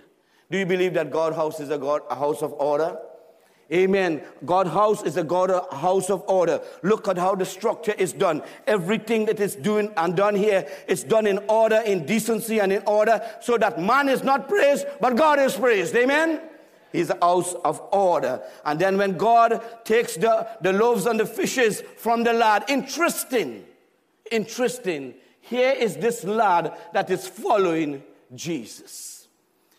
Do 0.50 0.58
you 0.58 0.66
believe 0.66 0.92
that 0.92 1.10
God's 1.10 1.36
house 1.36 1.58
is 1.58 1.70
a, 1.70 1.78
God, 1.78 2.02
a 2.10 2.16
house 2.16 2.42
of 2.42 2.52
order? 2.52 2.98
Amen. 3.74 4.22
God's 4.46 4.70
house 4.70 5.02
is 5.02 5.16
a 5.16 5.24
God 5.24 5.50
a 5.50 5.74
house 5.74 6.08
of 6.08 6.22
order. 6.28 6.60
Look 6.82 7.08
at 7.08 7.18
how 7.18 7.34
the 7.34 7.44
structure 7.44 7.94
is 7.98 8.12
done. 8.12 8.42
Everything 8.68 9.24
that 9.24 9.40
is 9.40 9.56
doing 9.56 9.92
and 9.96 10.16
done 10.16 10.36
here 10.36 10.68
is 10.86 11.02
done 11.02 11.26
in 11.26 11.38
order, 11.48 11.82
in 11.84 12.06
decency, 12.06 12.60
and 12.60 12.72
in 12.72 12.84
order, 12.86 13.20
so 13.40 13.58
that 13.58 13.80
man 13.80 14.08
is 14.08 14.22
not 14.22 14.48
praised, 14.48 14.86
but 15.00 15.16
God 15.16 15.40
is 15.40 15.56
praised. 15.56 15.94
Amen. 15.96 16.40
He's 16.92 17.10
a 17.10 17.18
house 17.20 17.54
of 17.64 17.82
order. 17.90 18.40
And 18.64 18.78
then 18.78 18.96
when 18.96 19.16
God 19.16 19.60
takes 19.84 20.14
the, 20.14 20.46
the 20.60 20.72
loaves 20.72 21.06
and 21.06 21.18
the 21.18 21.26
fishes 21.26 21.80
from 21.96 22.22
the 22.22 22.32
lad, 22.32 22.66
interesting, 22.68 23.64
interesting. 24.30 25.14
Here 25.40 25.72
is 25.72 25.96
this 25.96 26.22
lad 26.22 26.78
that 26.92 27.10
is 27.10 27.26
following 27.26 28.04
Jesus. 28.36 29.26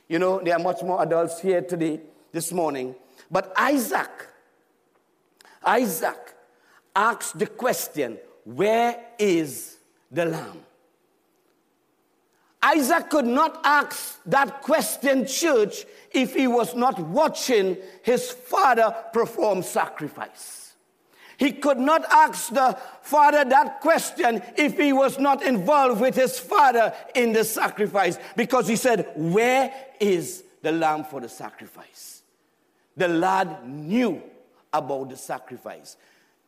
You 0.10 0.20
know, 0.20 0.42
there 0.44 0.58
are 0.58 0.62
much 0.62 0.84
more 0.84 1.02
adults 1.02 1.40
here 1.40 1.62
today, 1.62 2.02
this 2.34 2.52
morning 2.52 2.94
but 3.30 3.54
Isaac, 3.58 4.10
Isaac 5.64 6.36
asked 6.96 7.38
the 7.38 7.48
question, 7.48 8.18
Where 8.44 8.98
is 9.18 9.78
the 10.12 10.26
lamb? 10.26 10.62
Isaac 12.62 13.12
could 13.12 13.28
not 13.28 13.62
ask 13.64 14.20
that 14.26 14.64
question, 14.64 15.28
church, 15.28 15.86
if 16.12 16.34
he 16.34 16.48
was 16.48 16.74
not 16.74 17.00
watching 17.00 17.78
his 18.02 18.32
father 18.32 18.96
perform 19.14 19.62
sacrifice. 19.62 20.74
He 21.38 21.52
could 21.52 21.78
not 21.78 22.06
ask 22.10 22.50
the 22.50 22.78
father 23.02 23.44
that 23.46 23.82
question 23.82 24.42
if 24.58 24.78
he 24.78 24.94
was 24.94 25.20
not 25.20 25.44
involved 25.44 26.02
with 26.02 26.16
his 26.16 26.40
father 26.40 26.94
in 27.14 27.34
the 27.34 27.44
sacrifice 27.44 28.18
because 28.36 28.68
he 28.68 28.78
said, 28.78 29.12
Where 29.16 29.72
is 30.00 30.44
the 30.62 30.72
lamb 30.72 31.04
for 31.04 31.20
the 31.20 31.30
sacrifice? 31.30 32.24
The 32.98 33.08
lad 33.08 33.68
knew 33.68 34.22
about 34.72 35.10
the 35.10 35.18
sacrifice. 35.18 35.98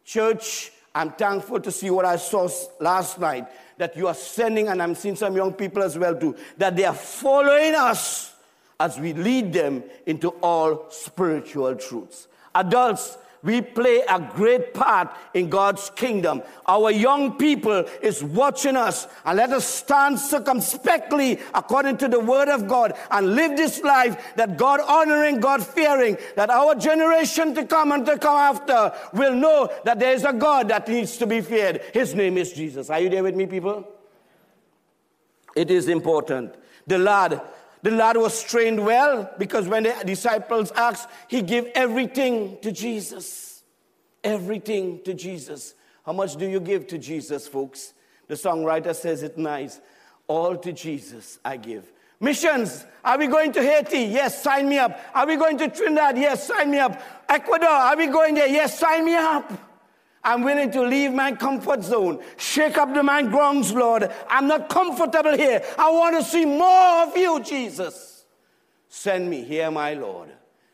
Church, 0.05 0.71
I'm 0.95 1.11
thankful 1.11 1.59
to 1.59 1.71
see 1.71 1.89
what 1.89 2.05
I 2.05 2.15
saw 2.15 2.49
last 2.79 3.19
night 3.19 3.47
that 3.77 3.95
you 3.95 4.07
are 4.07 4.15
sending, 4.15 4.67
and 4.67 4.81
I'm 4.81 4.95
seeing 4.95 5.15
some 5.15 5.35
young 5.35 5.53
people 5.53 5.83
as 5.83 5.97
well 5.97 6.15
too, 6.15 6.35
that 6.57 6.75
they 6.75 6.85
are 6.85 6.95
following 6.95 7.75
us 7.75 8.33
as 8.79 8.99
we 8.99 9.13
lead 9.13 9.53
them 9.53 9.83
into 10.05 10.29
all 10.41 10.89
spiritual 10.89 11.75
truths. 11.75 12.27
Adults, 12.55 13.17
we 13.47 13.61
play 13.61 14.01
a 14.09 14.19
great 14.35 14.73
part 14.73 15.09
in 15.33 15.49
God's 15.49 15.89
kingdom. 15.91 16.43
Our 16.65 16.91
young 16.91 17.37
people 17.37 17.85
is 18.01 18.21
watching 18.21 18.75
us 18.75 19.07
and 19.23 19.37
let 19.37 19.51
us 19.51 19.65
stand 19.65 20.19
circumspectly 20.19 21.39
according 21.53 21.95
to 21.99 22.09
the 22.09 22.19
word 22.19 22.49
of 22.49 22.67
God 22.67 22.97
and 23.09 23.35
live 23.35 23.55
this 23.55 23.81
life 23.83 24.35
that 24.35 24.57
God 24.57 24.81
honoring, 24.81 25.39
God 25.39 25.65
fearing, 25.65 26.17
that 26.35 26.49
our 26.49 26.75
generation 26.75 27.55
to 27.55 27.65
come 27.65 27.93
and 27.93 28.05
to 28.05 28.17
come 28.17 28.35
after 28.35 28.91
will 29.13 29.33
know 29.33 29.71
that 29.85 29.97
there 29.97 30.13
is 30.13 30.25
a 30.25 30.33
God 30.33 30.67
that 30.67 30.89
needs 30.89 31.15
to 31.15 31.25
be 31.25 31.39
feared. 31.39 31.81
His 31.93 32.13
name 32.13 32.37
is 32.37 32.51
Jesus. 32.51 32.89
Are 32.89 32.99
you 32.99 33.09
there 33.09 33.23
with 33.23 33.35
me, 33.35 33.45
people? 33.45 33.87
It 35.55 35.71
is 35.71 35.87
important. 35.87 36.53
The 36.85 36.97
lad 36.97 37.41
the 37.83 37.91
lad 37.91 38.17
was 38.17 38.43
trained 38.43 38.83
well 38.85 39.29
because 39.37 39.67
when 39.67 39.83
the 39.83 39.95
disciples 40.05 40.71
asked, 40.71 41.09
he 41.27 41.41
gave 41.41 41.65
everything 41.75 42.57
to 42.61 42.71
Jesus. 42.71 43.63
Everything 44.23 45.01
to 45.03 45.13
Jesus. 45.13 45.75
How 46.05 46.13
much 46.13 46.35
do 46.35 46.47
you 46.47 46.59
give 46.59 46.87
to 46.87 46.97
Jesus, 46.97 47.47
folks? 47.47 47.93
The 48.27 48.35
songwriter 48.35 48.95
says 48.95 49.23
it 49.23 49.37
nice. 49.37 49.79
All 50.27 50.57
to 50.57 50.73
Jesus 50.73 51.39
I 51.45 51.57
give. 51.57 51.91
Missions. 52.19 52.85
Are 53.03 53.17
we 53.17 53.27
going 53.27 53.51
to 53.53 53.61
Haiti? 53.61 53.99
Yes, 53.99 54.41
sign 54.41 54.67
me 54.67 54.79
up. 54.79 54.99
Are 55.13 55.27
we 55.27 55.35
going 55.35 55.57
to 55.59 55.69
Trinidad? 55.69 56.17
Yes, 56.17 56.47
sign 56.47 56.71
me 56.71 56.79
up. 56.79 57.01
Ecuador. 57.29 57.69
Are 57.69 57.95
we 57.95 58.07
going 58.07 58.35
there? 58.35 58.47
Yes, 58.47 58.79
sign 58.79 59.05
me 59.05 59.15
up. 59.15 59.51
I'm 60.27 60.43
willing 60.43 60.69
to 60.71 60.81
leave 60.81 61.13
my 61.13 61.31
comfort 61.31 61.85
zone, 61.85 62.21
shake 62.35 62.77
up 62.77 62.93
the 62.93 63.01
my 63.01 63.23
grounds, 63.23 63.71
Lord. 63.71 64.11
I'm 64.29 64.45
not 64.45 64.67
comfortable 64.67 65.37
here. 65.37 65.63
I 65.79 65.89
want 65.89 66.17
to 66.17 66.23
see 66.23 66.43
more 66.43 67.03
of 67.03 67.15
you, 67.15 67.41
Jesus. 67.41 68.25
Send 68.89 69.29
me 69.29 69.45
here, 69.45 69.71
my 69.71 69.93
Lord. 69.93 70.27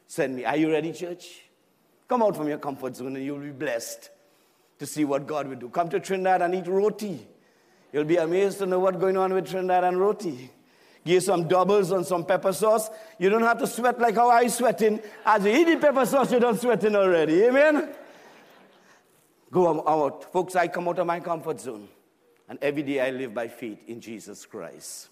Send 0.07 0.35
me. 0.35 0.43
Are 0.43 0.57
you 0.57 0.71
ready, 0.71 0.91
church? 0.91 1.41
Come 2.07 2.23
out 2.23 2.35
from 2.35 2.47
your 2.47 2.57
comfort 2.57 2.95
zone 2.95 3.15
and 3.15 3.23
you'll 3.23 3.37
be 3.37 3.51
blessed 3.51 4.09
to 4.79 4.87
see 4.87 5.05
what 5.05 5.27
God 5.27 5.47
will 5.47 5.55
do. 5.55 5.69
Come 5.69 5.87
to 5.89 5.99
Trinidad 5.99 6.41
and 6.41 6.55
eat 6.55 6.65
roti. 6.65 7.19
You'll 7.91 8.05
be 8.05 8.17
amazed 8.17 8.57
to 8.57 8.65
know 8.65 8.79
what's 8.79 8.97
going 8.97 9.17
on 9.17 9.35
with 9.35 9.51
Trinidad 9.51 9.83
and 9.83 9.99
roti. 9.99 10.49
Give 11.05 11.21
some 11.21 11.47
doubles 11.47 11.91
and 11.91 12.03
some 12.03 12.25
pepper 12.25 12.53
sauce. 12.53 12.89
You 13.19 13.29
don't 13.29 13.43
have 13.43 13.59
to 13.59 13.67
sweat 13.67 13.99
like 13.99 14.15
how 14.15 14.31
I 14.31 14.47
sweating. 14.47 14.99
As 15.23 15.45
you 15.45 15.51
eat 15.51 15.65
the 15.65 15.77
pepper 15.77 16.07
sauce, 16.07 16.31
you 16.31 16.39
don't 16.39 16.59
sweating 16.59 16.95
already. 16.95 17.43
Amen? 17.43 17.93
Go 19.53 19.87
out. 19.87 20.31
Folks, 20.33 20.55
I 20.55 20.67
come 20.67 20.87
out 20.89 20.99
of 20.99 21.07
my 21.07 21.19
comfort 21.19 21.61
zone. 21.61 21.87
And 22.49 22.59
every 22.61 22.83
day 22.83 22.99
I 22.99 23.11
live 23.11 23.33
by 23.33 23.47
faith 23.47 23.87
in 23.87 24.01
Jesus 24.01 24.45
Christ. 24.45 25.09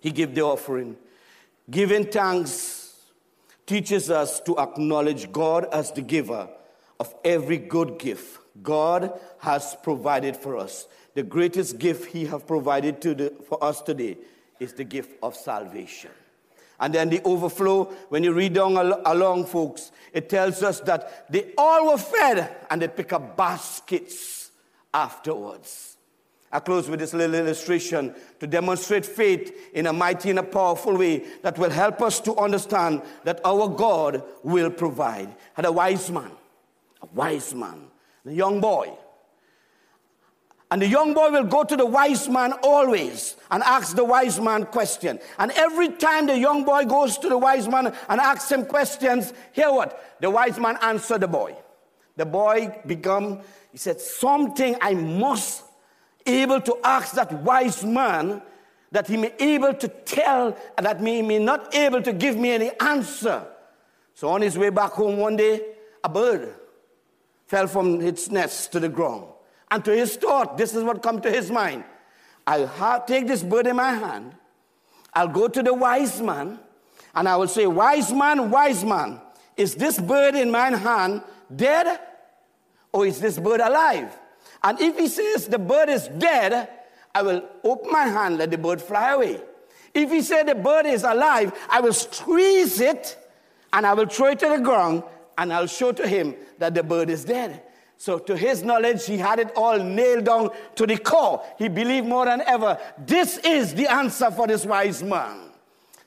He 0.00 0.10
gave 0.10 0.34
the 0.34 0.42
offering. 0.42 0.96
Giving 1.70 2.04
thanks 2.06 2.96
teaches 3.66 4.10
us 4.10 4.40
to 4.40 4.58
acknowledge 4.58 5.30
God 5.32 5.66
as 5.72 5.92
the 5.92 6.02
giver 6.02 6.48
of 6.98 7.14
every 7.24 7.56
good 7.56 7.98
gift 7.98 8.40
God 8.62 9.18
has 9.38 9.76
provided 9.82 10.36
for 10.36 10.56
us. 10.56 10.86
The 11.14 11.22
greatest 11.22 11.78
gift 11.78 12.06
He 12.06 12.26
has 12.26 12.42
provided 12.42 13.00
the, 13.00 13.32
for 13.48 13.62
us 13.62 13.80
today 13.80 14.18
is 14.58 14.74
the 14.74 14.84
gift 14.84 15.16
of 15.22 15.36
salvation. 15.36 16.10
And 16.80 16.94
then 16.94 17.10
the 17.10 17.22
overflow, 17.24 17.84
when 18.08 18.24
you 18.24 18.32
read 18.32 18.54
down 18.54 18.76
along, 18.76 19.46
folks, 19.46 19.92
it 20.12 20.28
tells 20.28 20.62
us 20.62 20.80
that 20.80 21.30
they 21.30 21.52
all 21.56 21.88
were 21.88 21.98
fed 21.98 22.56
and 22.70 22.80
they 22.80 22.88
pick 22.88 23.12
up 23.12 23.36
baskets 23.36 24.50
afterwards. 24.92 25.96
I 26.52 26.58
close 26.58 26.88
with 26.88 26.98
this 26.98 27.14
little 27.14 27.36
illustration 27.36 28.12
to 28.40 28.46
demonstrate 28.46 29.06
faith 29.06 29.54
in 29.72 29.86
a 29.86 29.92
mighty 29.92 30.30
and 30.30 30.40
a 30.40 30.42
powerful 30.42 30.96
way 30.96 31.24
that 31.42 31.58
will 31.58 31.70
help 31.70 32.02
us 32.02 32.18
to 32.20 32.34
understand 32.36 33.02
that 33.22 33.40
our 33.44 33.68
God 33.68 34.24
will 34.42 34.70
provide. 34.70 35.32
Had 35.54 35.66
a 35.66 35.72
wise 35.72 36.10
man, 36.10 36.32
a 37.02 37.06
wise 37.14 37.54
man, 37.54 37.86
a 38.26 38.32
young 38.32 38.60
boy 38.60 38.96
and 40.70 40.80
the 40.80 40.86
young 40.86 41.14
boy 41.14 41.30
will 41.30 41.44
go 41.44 41.64
to 41.64 41.76
the 41.76 41.86
wise 41.86 42.28
man 42.28 42.52
always 42.62 43.36
and 43.50 43.62
ask 43.64 43.96
the 43.96 44.04
wise 44.04 44.40
man 44.40 44.66
question. 44.66 45.18
And 45.38 45.50
every 45.52 45.88
time 45.88 46.26
the 46.26 46.38
young 46.38 46.64
boy 46.64 46.84
goes 46.84 47.18
to 47.18 47.28
the 47.28 47.38
wise 47.38 47.66
man 47.66 47.92
and 48.08 48.20
asks 48.20 48.52
him 48.52 48.64
questions, 48.66 49.32
hear 49.52 49.72
what? 49.72 50.16
The 50.20 50.30
wise 50.30 50.58
man 50.58 50.78
answer 50.80 51.18
the 51.18 51.26
boy. 51.26 51.56
The 52.16 52.26
boy 52.26 52.80
become, 52.86 53.40
he 53.72 53.78
said, 53.78 54.00
something 54.00 54.76
I 54.80 54.94
must 54.94 55.64
able 56.24 56.60
to 56.60 56.78
ask 56.84 57.14
that 57.14 57.32
wise 57.32 57.82
man 57.82 58.40
that 58.92 59.08
he 59.08 59.16
may 59.16 59.32
able 59.40 59.74
to 59.74 59.88
tell 59.88 60.56
that 60.76 61.00
he 61.00 61.22
may 61.22 61.38
not 61.40 61.74
able 61.74 62.02
to 62.02 62.12
give 62.12 62.36
me 62.36 62.50
any 62.52 62.70
answer. 62.80 63.44
So 64.14 64.28
on 64.28 64.42
his 64.42 64.56
way 64.56 64.70
back 64.70 64.92
home 64.92 65.16
one 65.16 65.36
day, 65.36 65.64
a 66.04 66.08
bird 66.08 66.54
fell 67.46 67.66
from 67.66 68.00
its 68.00 68.30
nest 68.30 68.70
to 68.72 68.80
the 68.80 68.88
ground. 68.88 69.29
And 69.70 69.84
to 69.84 69.94
his 69.94 70.16
thought, 70.16 70.58
this 70.58 70.74
is 70.74 70.82
what 70.82 71.02
come 71.02 71.20
to 71.20 71.30
his 71.30 71.50
mind. 71.50 71.84
I'll 72.46 72.66
have, 72.66 73.06
take 73.06 73.26
this 73.26 73.42
bird 73.42 73.66
in 73.66 73.76
my 73.76 73.92
hand. 73.92 74.34
I'll 75.14 75.28
go 75.28 75.48
to 75.48 75.62
the 75.62 75.74
wise 75.74 76.20
man 76.20 76.58
and 77.14 77.28
I 77.28 77.36
will 77.36 77.48
say, 77.48 77.66
Wise 77.66 78.12
man, 78.12 78.50
wise 78.50 78.84
man, 78.84 79.20
is 79.56 79.74
this 79.74 79.98
bird 79.98 80.34
in 80.34 80.50
my 80.50 80.70
hand 80.70 81.22
dead 81.54 82.00
or 82.92 83.06
is 83.06 83.20
this 83.20 83.38
bird 83.38 83.60
alive? 83.60 84.16
And 84.62 84.80
if 84.80 84.98
he 84.98 85.08
says 85.08 85.46
the 85.46 85.58
bird 85.58 85.88
is 85.88 86.08
dead, 86.08 86.68
I 87.14 87.22
will 87.22 87.44
open 87.64 87.90
my 87.90 88.04
hand, 88.04 88.38
let 88.38 88.50
the 88.50 88.58
bird 88.58 88.80
fly 88.80 89.12
away. 89.12 89.40
If 89.92 90.10
he 90.10 90.22
said 90.22 90.46
the 90.46 90.54
bird 90.54 90.86
is 90.86 91.02
alive, 91.02 91.52
I 91.68 91.80
will 91.80 91.92
squeeze 91.92 92.80
it 92.80 93.16
and 93.72 93.86
I 93.86 93.94
will 93.94 94.06
throw 94.06 94.28
it 94.28 94.38
to 94.40 94.48
the 94.48 94.58
ground 94.58 95.02
and 95.36 95.52
I'll 95.52 95.66
show 95.66 95.92
to 95.92 96.06
him 96.06 96.36
that 96.58 96.74
the 96.74 96.82
bird 96.82 97.10
is 97.10 97.24
dead. 97.24 97.62
So, 98.00 98.18
to 98.18 98.34
his 98.34 98.62
knowledge, 98.62 99.04
he 99.04 99.18
had 99.18 99.40
it 99.40 99.52
all 99.54 99.78
nailed 99.78 100.24
down 100.24 100.52
to 100.76 100.86
the 100.86 100.96
core. 100.96 101.44
He 101.58 101.68
believed 101.68 102.06
more 102.06 102.24
than 102.24 102.40
ever. 102.40 102.78
This 102.96 103.36
is 103.44 103.74
the 103.74 103.92
answer 103.92 104.30
for 104.30 104.46
this 104.46 104.64
wise 104.64 105.02
man. 105.02 105.50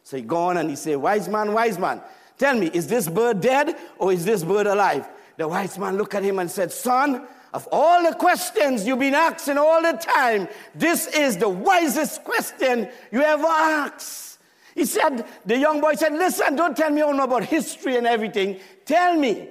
So 0.02 0.18
he 0.18 0.24
gone 0.24 0.58
and 0.58 0.72
he 0.72 0.76
said, 0.76 0.98
Wise 0.98 1.30
man, 1.30 1.54
wise 1.54 1.78
man, 1.78 2.02
tell 2.36 2.58
me, 2.58 2.72
is 2.74 2.88
this 2.88 3.08
bird 3.08 3.42
dead 3.42 3.76
or 4.00 4.12
is 4.12 4.26
this 4.26 4.44
bird 4.44 4.66
alive? 4.66 5.08
The 5.38 5.48
wise 5.48 5.78
man 5.78 5.96
looked 5.96 6.16
at 6.16 6.24
him 6.24 6.40
and 6.40 6.50
said, 6.50 6.72
Son, 6.72 7.28
of 7.54 7.68
all 7.72 8.02
the 8.02 8.16
questions 8.16 8.88
you've 8.88 8.98
been 8.98 9.14
asking 9.14 9.60
all 9.60 9.84
the 9.84 9.94
time, 9.94 10.48
this 10.74 11.06
is 11.06 11.38
the 11.38 11.48
wisest 11.50 12.24
question 12.24 12.90
you 13.12 13.22
ever 13.22 13.46
asked. 13.46 14.40
He 14.74 14.86
said, 14.86 15.28
the 15.46 15.60
young 15.60 15.80
boy 15.80 15.94
said, 15.94 16.14
Listen, 16.14 16.56
don't 16.56 16.76
tell 16.76 16.90
me 16.90 17.02
all 17.02 17.20
about 17.20 17.44
history 17.44 17.98
and 17.98 18.08
everything. 18.08 18.60
Tell 18.84 19.16
me, 19.16 19.50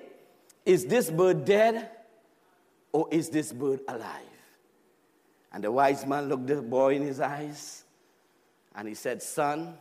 is 0.66 0.86
this 0.86 1.08
bird 1.08 1.44
dead 1.44 1.88
or 2.92 3.08
is 3.10 3.30
this 3.30 3.52
bird 3.52 3.80
alive? 3.88 4.22
And 5.52 5.64
the 5.64 5.72
wise 5.72 6.06
man 6.06 6.28
looked 6.28 6.46
the 6.46 6.62
boy 6.62 6.96
in 6.96 7.02
his 7.02 7.20
eyes 7.20 7.84
and 8.74 8.88
he 8.88 8.94
said, 8.94 9.22
Son, 9.22 9.74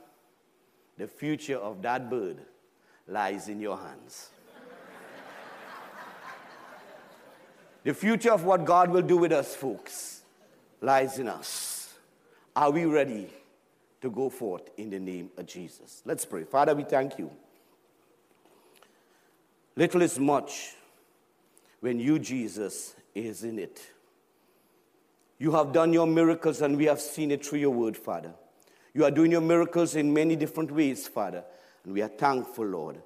the 0.97 1.07
future 1.07 1.57
of 1.57 1.81
that 1.81 2.09
bird 2.09 2.37
lies 3.07 3.47
in 3.47 3.59
your 3.59 3.77
hands. 3.77 4.29
the 7.83 7.93
future 7.93 8.31
of 8.31 8.43
what 8.43 8.65
God 8.65 8.89
will 8.89 9.01
do 9.01 9.17
with 9.17 9.31
us, 9.31 9.55
folks, 9.55 10.23
lies 10.81 11.19
in 11.19 11.27
us. 11.27 11.93
Are 12.55 12.71
we 12.71 12.85
ready 12.85 13.29
to 14.01 14.09
go 14.09 14.29
forth 14.29 14.69
in 14.77 14.89
the 14.89 14.99
name 14.99 15.31
of 15.37 15.45
Jesus? 15.45 16.01
Let's 16.05 16.25
pray. 16.25 16.43
Father, 16.43 16.75
we 16.75 16.83
thank 16.83 17.17
you. 17.17 17.31
Little 19.75 20.01
is 20.01 20.19
much 20.19 20.75
when 21.79 21.99
you, 21.99 22.19
Jesus, 22.19 22.93
is 23.13 23.43
in 23.43 23.59
it. 23.59 23.81
You 25.37 25.51
have 25.53 25.71
done 25.71 25.91
your 25.91 26.07
miracles, 26.07 26.61
and 26.61 26.77
we 26.77 26.85
have 26.85 27.01
seen 27.01 27.31
it 27.31 27.45
through 27.45 27.59
your 27.59 27.71
word, 27.71 27.97
Father. 27.97 28.33
You 28.93 29.05
are 29.05 29.11
doing 29.11 29.31
your 29.31 29.41
miracles 29.41 29.95
in 29.95 30.13
many 30.13 30.35
different 30.35 30.71
ways, 30.71 31.07
Father, 31.07 31.43
and 31.83 31.93
we 31.93 32.01
are 32.01 32.09
thankful, 32.09 32.65
Lord. 32.65 33.01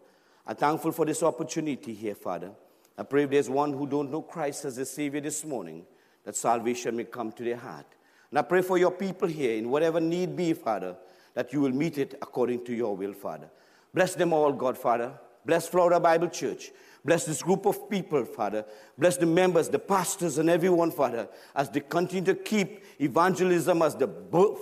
I'm 0.46 0.56
thankful 0.56 0.92
for 0.92 1.06
this 1.06 1.24
opportunity 1.24 1.94
here, 1.94 2.16
Father. 2.16 2.52
I 2.98 3.04
pray 3.04 3.24
if 3.24 3.30
there's 3.30 3.50
one 3.50 3.74
who 3.74 3.88
don't 3.88 4.12
know 4.12 4.22
Christ 4.22 4.66
as 4.66 4.78
a 4.78 4.86
Savior 4.86 5.22
this 5.22 5.46
morning, 5.46 5.86
that 6.24 6.36
salvation 6.36 6.96
may 6.96 7.04
come 7.04 7.32
to 7.34 7.44
their 7.44 7.58
heart. 7.58 7.86
And 8.30 8.40
I 8.40 8.42
pray 8.42 8.62
for 8.62 8.78
your 8.78 8.92
people 8.92 9.28
here, 9.28 9.58
in 9.58 9.70
whatever 9.70 10.00
need 10.00 10.36
be, 10.36 10.54
Father, 10.54 10.96
that 11.36 11.54
you 11.54 11.62
will 11.62 11.72
meet 11.72 11.98
it 11.98 12.16
according 12.22 12.66
to 12.66 12.74
your 12.74 12.96
will, 12.96 13.14
Father. 13.14 13.50
Bless 13.94 14.16
them 14.16 14.34
all, 14.34 14.52
God, 14.52 14.78
Father. 14.78 15.14
Bless 15.46 15.68
Florida 15.68 16.00
Bible 16.00 16.30
Church. 16.30 16.72
Bless 17.06 17.24
this 17.24 17.44
group 17.44 17.68
of 17.68 17.88
people, 17.88 18.26
Father. 18.26 18.66
Bless 18.98 19.16
the 19.18 19.28
members, 19.28 19.70
the 19.70 19.78
pastors, 19.78 20.40
and 20.40 20.50
everyone, 20.50 20.90
Father, 20.90 21.30
as 21.56 21.70
they 21.70 21.80
continue 21.80 22.34
to 22.34 22.36
keep 22.36 22.84
evangelism 23.00 23.84
as 23.84 23.96
the 23.96 24.08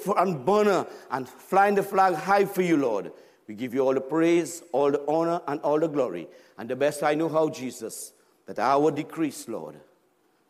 front 0.04 0.46
burner 0.46 0.86
and 1.10 1.28
flying 1.28 1.76
the 1.76 1.84
flag 1.84 2.16
high 2.16 2.44
for 2.44 2.62
you, 2.62 2.76
Lord. 2.76 3.14
We 3.48 3.56
give 3.56 3.74
you 3.74 3.80
all 3.80 3.94
the 3.94 4.02
praise, 4.02 4.62
all 4.74 4.91
the 4.91 5.02
honor, 5.08 5.41
and 5.48 5.62
all 5.62 5.80
the 5.80 5.88
glory. 5.88 6.28
And 6.58 6.70
the 6.70 6.76
best 6.76 7.02
I 7.02 7.14
know 7.14 7.30
how, 7.30 7.48
Jesus, 7.48 8.12
that 8.46 8.60
I 8.60 8.76
will 8.76 8.91
decrease, 8.91 9.48
Lord, 9.48 9.80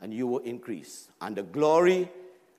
and 0.01 0.11
you 0.11 0.25
will 0.25 0.39
increase. 0.39 1.09
And 1.21 1.35
the 1.35 1.43
glory 1.43 2.09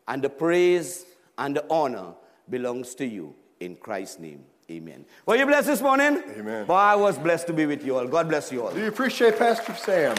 and 0.07 0.23
the 0.23 0.31
praise 0.31 1.07
and 1.39 1.57
the 1.57 1.65
honor 1.69 2.15
belongs 2.49 2.95
to 2.97 3.05
you. 3.07 3.35
In 3.61 3.77
Christ's 3.77 4.19
name, 4.19 4.45
amen. 4.71 5.05
Were 5.27 5.37
you 5.37 5.47
blessed 5.47 5.67
this 5.67 5.81
morning? 5.81 6.23
Amen. 6.37 6.67
Boy, 6.67 6.75
I 6.75 6.95
was 6.95 7.19
blessed 7.19 7.47
to 7.49 7.53
be 7.53 7.67
with 7.67 7.85
you 7.85 7.97
all. 7.97 8.07
God 8.07 8.29
bless 8.29 8.51
you 8.53 8.65
all. 8.65 8.73
Do 8.73 8.81
you 8.81 8.89
appreciate 8.89 9.39
Pastor 9.39 9.75
Sam? 9.75 10.17